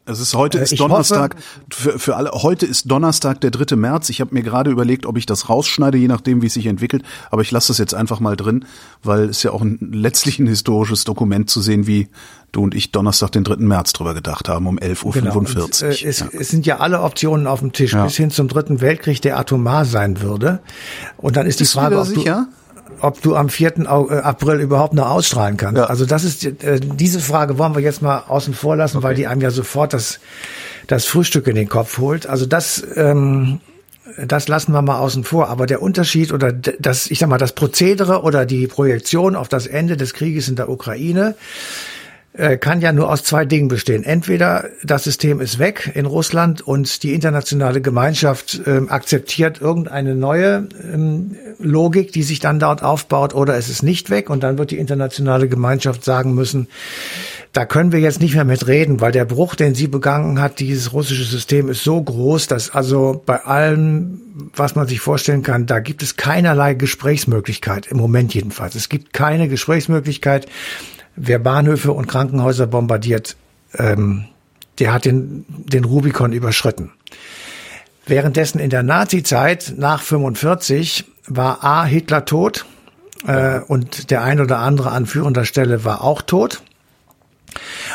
Es 0.04 0.18
ist 0.18 0.34
heute 0.34 0.58
äh, 0.58 0.64
ist 0.64 0.80
Donnerstag 0.80 1.36
für, 1.70 1.98
für 1.98 2.16
alle. 2.16 2.30
Heute 2.32 2.66
ist 2.66 2.90
Donnerstag, 2.90 3.40
der 3.40 3.52
3. 3.52 3.76
März. 3.76 4.08
Ich 4.08 4.20
habe 4.20 4.34
mir 4.34 4.42
gerade 4.42 4.70
überlegt, 4.70 5.06
ob 5.06 5.16
ich 5.16 5.26
das 5.26 5.48
rausschneide, 5.48 5.96
je 5.96 6.08
nachdem, 6.08 6.42
wie 6.42 6.46
es 6.46 6.54
sich 6.54 6.66
entwickelt. 6.66 7.04
Aber 7.30 7.42
ich 7.42 7.52
lasse 7.52 7.68
das 7.68 7.78
jetzt 7.78 7.94
einfach 7.94 8.18
mal 8.18 8.36
drin, 8.36 8.64
weil 9.04 9.28
es 9.28 9.44
ja 9.44 9.52
auch 9.52 9.62
ein, 9.62 9.78
letztlich 9.92 10.40
ein 10.40 10.48
historisches 10.48 11.04
Dokument 11.04 11.50
zu 11.50 11.60
sehen, 11.60 11.86
wie 11.86 12.08
du 12.50 12.62
und 12.62 12.74
ich 12.74 12.90
Donnerstag, 12.90 13.30
den 13.30 13.44
3. 13.44 13.56
März 13.56 13.92
drüber 13.92 14.12
gedacht 14.12 14.48
haben 14.48 14.66
um 14.66 14.78
11.45 14.78 15.04
Uhr. 15.04 15.12
Genau. 15.12 15.36
Und, 15.36 15.82
äh, 15.82 15.88
es, 15.88 16.18
ja. 16.18 16.26
es, 16.32 16.48
sind 16.48 16.66
ja 16.66 16.78
alle 16.78 17.02
Optionen 17.02 17.46
auf 17.46 17.60
dem 17.60 17.72
Tisch, 17.72 17.92
ja. 17.92 18.04
bis 18.04 18.16
hin 18.16 18.30
zum 18.30 18.48
Dritten 18.48 18.80
Weltkrieg, 18.80 19.22
der 19.22 19.38
atomar 19.38 19.84
sein 19.84 20.20
würde. 20.20 20.60
Und 21.16 21.36
dann 21.36 21.46
ist 21.46 21.60
die 21.60 21.64
Frage, 21.64 22.00
ob 22.00 22.12
du, 22.12 22.24
ob 23.02 23.20
du 23.20 23.36
am 23.36 23.48
4. 23.48 23.78
Äh, 23.78 23.86
April 23.86 24.60
überhaupt 24.60 24.94
noch 24.94 25.10
ausstrahlen 25.10 25.56
kannst. 25.56 25.78
Ja. 25.78 25.84
Also 25.84 26.06
das 26.06 26.24
ist 26.24 26.44
äh, 26.44 26.80
diese 26.80 27.20
Frage 27.20 27.58
wollen 27.58 27.74
wir 27.74 27.82
jetzt 27.82 28.02
mal 28.02 28.24
außen 28.28 28.54
vor 28.54 28.76
lassen, 28.76 28.98
okay. 28.98 29.06
weil 29.06 29.14
die 29.14 29.26
einem 29.26 29.40
ja 29.40 29.50
sofort 29.50 29.92
das 29.92 30.20
das 30.86 31.04
Frühstück 31.04 31.46
in 31.46 31.54
den 31.54 31.68
Kopf 31.68 31.98
holt. 31.98 32.26
Also 32.26 32.46
das 32.46 32.82
ähm, 32.96 33.60
das 34.26 34.48
lassen 34.48 34.72
wir 34.72 34.82
mal 34.82 34.98
außen 34.98 35.24
vor. 35.24 35.48
Aber 35.48 35.66
der 35.66 35.82
Unterschied 35.82 36.32
oder 36.32 36.52
das, 36.52 37.10
ich 37.10 37.18
sag 37.18 37.28
mal, 37.28 37.38
das 37.38 37.52
Prozedere 37.52 38.22
oder 38.22 38.46
die 38.46 38.66
Projektion 38.66 39.36
auf 39.36 39.48
das 39.48 39.66
Ende 39.66 39.96
des 39.96 40.12
Krieges 40.14 40.48
in 40.48 40.56
der 40.56 40.68
Ukraine 40.68 41.34
kann 42.60 42.80
ja 42.80 42.92
nur 42.92 43.10
aus 43.10 43.24
zwei 43.24 43.44
Dingen 43.44 43.68
bestehen. 43.68 44.04
Entweder 44.04 44.70
das 44.82 45.04
System 45.04 45.40
ist 45.40 45.58
weg 45.58 45.92
in 45.94 46.06
Russland 46.06 46.62
und 46.62 47.02
die 47.02 47.12
internationale 47.12 47.82
Gemeinschaft 47.82 48.62
äh, 48.66 48.80
akzeptiert 48.88 49.60
irgendeine 49.60 50.14
neue 50.14 50.66
ähm, 50.92 51.36
Logik, 51.58 52.12
die 52.12 52.22
sich 52.22 52.40
dann 52.40 52.58
dort 52.58 52.82
aufbaut, 52.82 53.34
oder 53.34 53.56
es 53.56 53.68
ist 53.68 53.82
nicht 53.82 54.08
weg 54.08 54.30
und 54.30 54.42
dann 54.42 54.56
wird 54.56 54.70
die 54.70 54.78
internationale 54.78 55.46
Gemeinschaft 55.46 56.04
sagen 56.04 56.34
müssen, 56.34 56.68
da 57.52 57.66
können 57.66 57.92
wir 57.92 58.00
jetzt 58.00 58.20
nicht 58.22 58.34
mehr 58.34 58.46
mit 58.46 58.66
reden, 58.66 59.02
weil 59.02 59.12
der 59.12 59.26
Bruch, 59.26 59.54
den 59.54 59.74
sie 59.74 59.86
begangen 59.86 60.40
hat, 60.40 60.58
dieses 60.58 60.94
russische 60.94 61.24
System 61.24 61.68
ist 61.68 61.84
so 61.84 62.02
groß, 62.02 62.46
dass 62.46 62.70
also 62.70 63.22
bei 63.26 63.40
allem, 63.40 64.22
was 64.56 64.74
man 64.74 64.88
sich 64.88 65.00
vorstellen 65.00 65.42
kann, 65.42 65.66
da 65.66 65.80
gibt 65.80 66.02
es 66.02 66.16
keinerlei 66.16 66.72
Gesprächsmöglichkeit, 66.72 67.88
im 67.88 67.98
Moment 67.98 68.32
jedenfalls. 68.32 68.74
Es 68.74 68.88
gibt 68.88 69.12
keine 69.12 69.48
Gesprächsmöglichkeit 69.48 70.46
wer 71.16 71.38
Bahnhöfe 71.38 71.92
und 71.92 72.06
Krankenhäuser 72.06 72.66
bombardiert, 72.66 73.36
ähm, 73.74 74.26
der 74.78 74.92
hat 74.92 75.04
den, 75.04 75.44
den 75.48 75.84
Rubikon 75.84 76.32
überschritten. 76.32 76.92
Währenddessen 78.06 78.58
in 78.58 78.70
der 78.70 78.82
Nazi-Zeit 78.82 79.74
nach 79.76 80.02
45 80.02 81.04
war 81.26 81.62
A. 81.62 81.84
Hitler 81.84 82.24
tot 82.24 82.64
äh, 83.26 83.60
und 83.60 84.10
der 84.10 84.22
ein 84.22 84.40
oder 84.40 84.58
andere 84.58 84.90
an 84.90 85.06
führender 85.06 85.44
Stelle 85.44 85.84
war 85.84 86.02
auch 86.02 86.22
tot. 86.22 86.62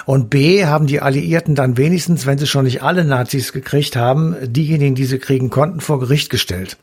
Und 0.05 0.29
B 0.29 0.65
haben 0.65 0.85
die 0.85 1.01
Alliierten 1.01 1.55
dann 1.55 1.77
wenigstens, 1.77 2.25
wenn 2.25 2.37
sie 2.37 2.45
schon 2.45 2.65
nicht 2.65 2.83
alle 2.83 3.03
Nazis 3.03 3.51
gekriegt 3.53 3.95
haben, 3.95 4.35
diejenigen, 4.41 4.93
die 4.93 5.05
sie 5.05 5.17
kriegen 5.17 5.49
konnten, 5.49 5.81
vor 5.81 5.99
Gericht 5.99 6.29
gestellt. 6.29 6.77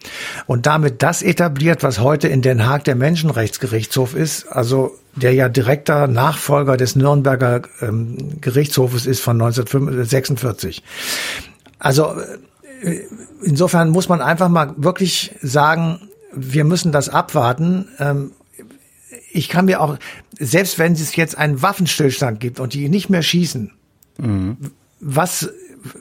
Und 0.46 0.66
damit 0.66 1.02
das 1.02 1.22
etabliert, 1.22 1.82
was 1.84 2.00
heute 2.00 2.28
in 2.28 2.42
Den 2.42 2.66
Haag 2.66 2.84
der 2.84 2.96
Menschenrechtsgerichtshof 2.96 4.14
ist, 4.14 4.46
also 4.48 4.98
der 5.16 5.32
ja 5.32 5.48
direkter 5.48 6.06
Nachfolger 6.06 6.76
des 6.76 6.96
Nürnberger 6.96 7.62
ähm, 7.80 8.40
Gerichtshofes 8.40 9.06
ist 9.06 9.20
von 9.20 9.40
1946. 9.40 10.82
Also 11.78 12.14
äh, 12.82 13.00
insofern 13.42 13.90
muss 13.90 14.08
man 14.08 14.20
einfach 14.20 14.48
mal 14.48 14.74
wirklich 14.76 15.34
sagen, 15.42 16.08
wir 16.32 16.64
müssen 16.64 16.92
das 16.92 17.08
abwarten. 17.08 17.88
Ähm, 17.98 18.32
ich 19.30 19.48
kann 19.48 19.66
mir 19.66 19.80
auch, 19.80 19.98
selbst 20.38 20.78
wenn 20.78 20.92
es 20.92 21.14
jetzt 21.16 21.36
einen 21.36 21.62
Waffenstillstand 21.62 22.40
gibt 22.40 22.60
und 22.60 22.74
die 22.74 22.88
nicht 22.88 23.10
mehr 23.10 23.22
schießen, 23.22 23.72
mhm. 24.18 24.56
was 25.00 25.50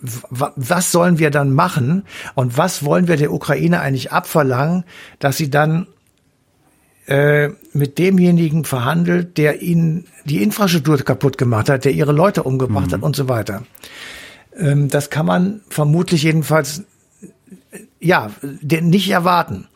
was 0.09 0.93
sollen 0.93 1.19
wir 1.19 1.29
dann 1.29 1.51
machen 1.51 2.05
und 2.35 2.57
was 2.57 2.85
wollen 2.85 3.09
wir 3.09 3.17
der 3.17 3.33
Ukraine 3.33 3.81
eigentlich 3.81 4.13
abverlangen, 4.13 4.85
dass 5.19 5.35
sie 5.35 5.49
dann 5.49 5.87
äh, 7.07 7.49
mit 7.73 7.97
demjenigen 7.97 8.65
verhandelt, 8.65 9.37
der 9.37 9.61
ihnen 9.61 10.05
die 10.25 10.41
Infrastruktur 10.41 10.97
kaputt 10.97 11.37
gemacht 11.37 11.69
hat, 11.69 11.85
der 11.85 11.91
ihre 11.91 12.13
Leute 12.13 12.43
umgebracht 12.43 12.87
mhm. 12.87 12.93
hat 12.93 13.01
und 13.01 13.15
so 13.15 13.27
weiter. 13.27 13.63
Ähm, 14.57 14.89
das 14.89 15.09
kann 15.09 15.25
man 15.25 15.61
vermutlich 15.69 16.23
jedenfalls 16.23 16.83
ja 17.99 18.31
nicht 18.61 19.09
erwarten. 19.09 19.67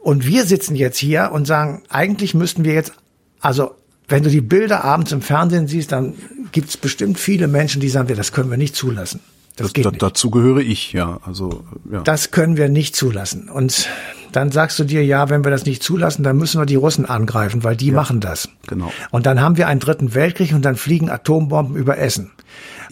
Und 0.00 0.26
wir 0.26 0.44
sitzen 0.44 0.76
jetzt 0.76 0.98
hier 0.98 1.30
und 1.32 1.46
sagen, 1.46 1.82
eigentlich 1.88 2.34
müssten 2.34 2.64
wir 2.64 2.72
jetzt, 2.72 2.92
also 3.40 3.72
wenn 4.08 4.22
du 4.22 4.30
die 4.30 4.40
Bilder 4.40 4.84
abends 4.84 5.12
im 5.12 5.20
Fernsehen 5.20 5.68
siehst, 5.68 5.92
dann 5.92 6.14
gibt 6.52 6.70
es 6.70 6.76
bestimmt 6.76 7.18
viele 7.18 7.48
Menschen, 7.48 7.80
die 7.80 7.88
sagen, 7.88 8.14
das 8.16 8.32
können 8.32 8.50
wir 8.50 8.56
nicht 8.56 8.74
zulassen. 8.74 9.20
Das, 9.58 9.68
das 9.68 9.72
geht 9.74 9.84
da, 9.84 9.90
nicht. 9.90 10.02
Dazu 10.02 10.30
gehöre 10.30 10.58
ich, 10.58 10.92
ja. 10.92 11.18
Also 11.24 11.64
ja. 11.90 12.00
Das 12.00 12.30
können 12.30 12.56
wir 12.56 12.68
nicht 12.68 12.96
zulassen. 12.96 13.48
Und 13.48 13.88
dann 14.32 14.50
sagst 14.50 14.78
du 14.78 14.84
dir, 14.84 15.04
ja, 15.04 15.30
wenn 15.30 15.44
wir 15.44 15.50
das 15.50 15.64
nicht 15.64 15.82
zulassen, 15.82 16.22
dann 16.22 16.36
müssen 16.36 16.60
wir 16.60 16.66
die 16.66 16.76
Russen 16.76 17.06
angreifen, 17.06 17.64
weil 17.64 17.76
die 17.76 17.88
ja, 17.88 17.94
machen 17.94 18.20
das. 18.20 18.48
Genau. 18.66 18.92
Und 19.10 19.26
dann 19.26 19.40
haben 19.40 19.56
wir 19.56 19.68
einen 19.68 19.80
dritten 19.80 20.14
Weltkrieg 20.14 20.52
und 20.52 20.64
dann 20.64 20.76
fliegen 20.76 21.10
Atombomben 21.10 21.76
über 21.76 21.98
Essen. 21.98 22.30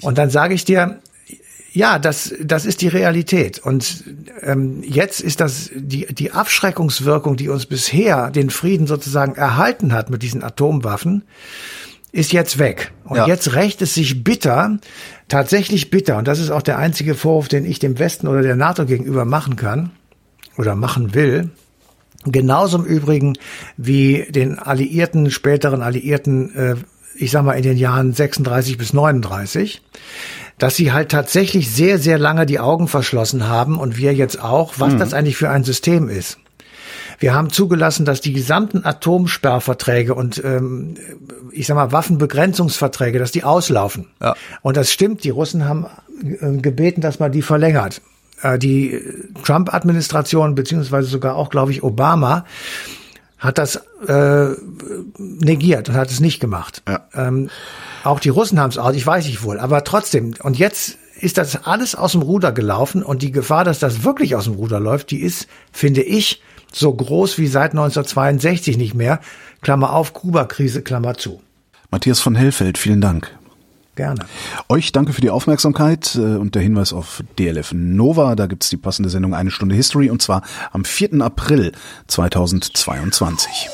Und 0.03 0.19
dann 0.19 0.31
sage 0.31 0.55
ich 0.55 0.65
dir, 0.65 0.99
ja, 1.77 1.99
das, 1.99 2.35
das 2.43 2.65
ist 2.65 2.81
die 2.81 2.89
Realität. 2.89 3.59
Und 3.59 4.05
ähm, 4.41 4.83
jetzt 4.83 5.21
ist 5.21 5.41
das 5.41 5.71
die, 5.75 6.07
die 6.07 6.33
Abschreckungswirkung, 6.33 7.37
die 7.37 7.51
uns 7.51 7.67
bisher 7.67 8.31
den 8.31 8.49
Frieden 8.49 8.87
sozusagen 8.87 9.35
erhalten 9.35 9.93
hat 9.93 10.09
mit 10.09 10.23
diesen 10.23 10.43
Atomwaffen, 10.43 11.25
ist 12.17 12.33
jetzt 12.33 12.59
weg. 12.59 12.93
Und 13.05 13.17
ja. 13.17 13.27
jetzt 13.27 13.55
rächt 13.55 13.83
es 13.83 13.95
sich 13.95 14.25
bitter, 14.25 14.79
tatsächlich 15.29 15.91
bitter. 15.91 16.17
Und 16.17 16.27
das 16.27 16.39
ist 16.39 16.51
auch 16.51 16.63
der 16.63 16.79
einzige 16.79 17.15
Vorwurf, 17.15 17.49
den 17.49 17.65
ich 17.65 17.79
dem 17.79 17.99
Westen 17.99 18.27
oder 18.27 18.43
der 18.43 18.57
NATO 18.57 18.87
gegenüber 18.87 19.25
machen 19.25 19.57
kann 19.57 19.91
oder 20.57 20.75
machen 20.75 21.15
will. 21.15 21.51
Genauso 22.25 22.79
im 22.79 22.85
Übrigen 22.85 23.35
wie 23.77 24.27
den 24.31 24.59
Alliierten, 24.59 25.31
späteren 25.31 25.83
Alliierten, 25.83 26.55
äh, 26.55 26.75
ich 27.15 27.31
sag 27.31 27.45
mal 27.45 27.53
in 27.53 27.63
den 27.63 27.77
Jahren 27.77 28.13
36 28.13 28.79
bis 28.79 28.93
39 28.93 29.83
dass 30.59 30.75
sie 30.75 30.91
halt 30.91 31.11
tatsächlich 31.11 31.71
sehr, 31.71 31.99
sehr 31.99 32.17
lange 32.19 32.47
die 32.47 32.59
Augen 32.59 32.89
verschlossen 32.89 33.47
haben 33.47 33.79
und 33.79 33.99
wir 33.99 34.15
jetzt 34.15 34.43
auch, 34.43 34.75
was 34.79 34.95
mhm. 34.95 34.99
das 34.99 35.13
eigentlich 35.13 35.37
für 35.37 35.51
ein 35.51 35.65
System 35.65 36.09
ist. 36.09 36.39
Wir 37.19 37.35
haben 37.35 37.51
zugelassen, 37.51 38.05
dass 38.05 38.21
die 38.21 38.33
gesamten 38.33 38.85
Atomsperrverträge 38.85 40.15
und 40.15 40.43
ähm, 40.45 40.97
ich 41.51 41.67
sag 41.67 41.75
mal 41.75 41.93
Waffenbegrenzungsverträge, 41.93 43.19
dass 43.19 43.33
die 43.33 43.45
auslaufen. 43.45 44.09
Ja. 44.21 44.35
Und 44.63 44.77
das 44.77 44.93
stimmt. 44.93 45.25
Die 45.25 45.31
Russen 45.31 45.65
haben 45.67 45.87
äh, 46.23 46.57
gebeten, 46.59 47.01
dass 47.01 47.19
man 47.19 47.33
die 47.33 47.43
verlängert. 47.43 48.03
Äh, 48.43 48.59
die 48.59 49.01
Trump-Administration 49.45 50.55
beziehungsweise 50.55 51.09
sogar 51.09 51.37
auch, 51.37 51.51
glaube 51.51 51.73
ich, 51.73 51.83
Obama 51.83 52.45
hat 53.39 53.59
das 53.59 53.77
äh, 54.09 54.49
negiert 55.19 55.89
und 55.89 55.95
hat 55.95 56.11
es 56.11 56.21
nicht 56.21 56.41
gemacht. 56.41 56.83
Ja. 56.89 57.07
Ähm, 57.15 57.51
auch 58.03 58.21
die 58.21 58.31
Russen 58.31 58.59
haben 58.59 58.71
es 58.71 58.79
aus, 58.79 58.95
ich 58.95 59.07
weiß 59.07 59.27
nicht 59.27 59.43
wohl, 59.43 59.59
aber 59.59 59.85
trotzdem. 59.85 60.35
Und 60.43 60.59
jetzt 60.59 60.97
ist 61.21 61.39
das 61.39 61.65
alles 61.65 61.95
aus 61.95 62.13
dem 62.13 62.23
Ruder 62.23 62.53
gelaufen 62.53 63.03
und 63.03 63.23
die 63.23 63.33
Gefahr, 63.33 63.65
dass 63.65 63.79
das 63.79 64.05
wirklich 64.05 64.37
aus 64.37 64.45
dem 64.45 64.55
Ruder 64.55 64.81
läuft, 64.81 65.11
die 65.11 65.21
ist, 65.21 65.49
finde 65.73 66.03
ich, 66.03 66.43
so 66.73 66.93
groß 66.93 67.39
wie 67.39 67.47
seit 67.47 67.73
1962 67.73 68.77
nicht 68.77 68.95
mehr. 68.95 69.21
Klammer 69.63 69.93
auf, 69.93 70.13
Kuba-Krise, 70.13 70.83
Klammer 70.83 71.15
zu. 71.15 71.41
Matthias 71.91 72.21
von 72.21 72.35
Hellfeld, 72.35 72.79
vielen 72.79 73.01
Dank. 73.01 73.31
Gerne. 73.97 74.27
Euch 74.69 74.93
danke 74.93 75.15
für 75.15 75.23
die 75.23 75.31
Aufmerksamkeit 75.31 76.17
äh, 76.17 76.19
und 76.19 76.55
der 76.55 76.61
Hinweis 76.61 76.93
auf 76.93 77.25
DLF 77.39 77.73
Nova. 77.73 78.37
Da 78.37 78.47
gibt's 78.47 78.69
die 78.69 78.77
passende 78.77 79.09
Sendung 79.09 79.35
Eine 79.35 79.51
Stunde 79.51 79.75
History 79.75 80.11
und 80.11 80.21
zwar 80.21 80.43
am 80.71 80.85
4. 80.85 81.23
April 81.23 81.73
2022. 82.07 83.71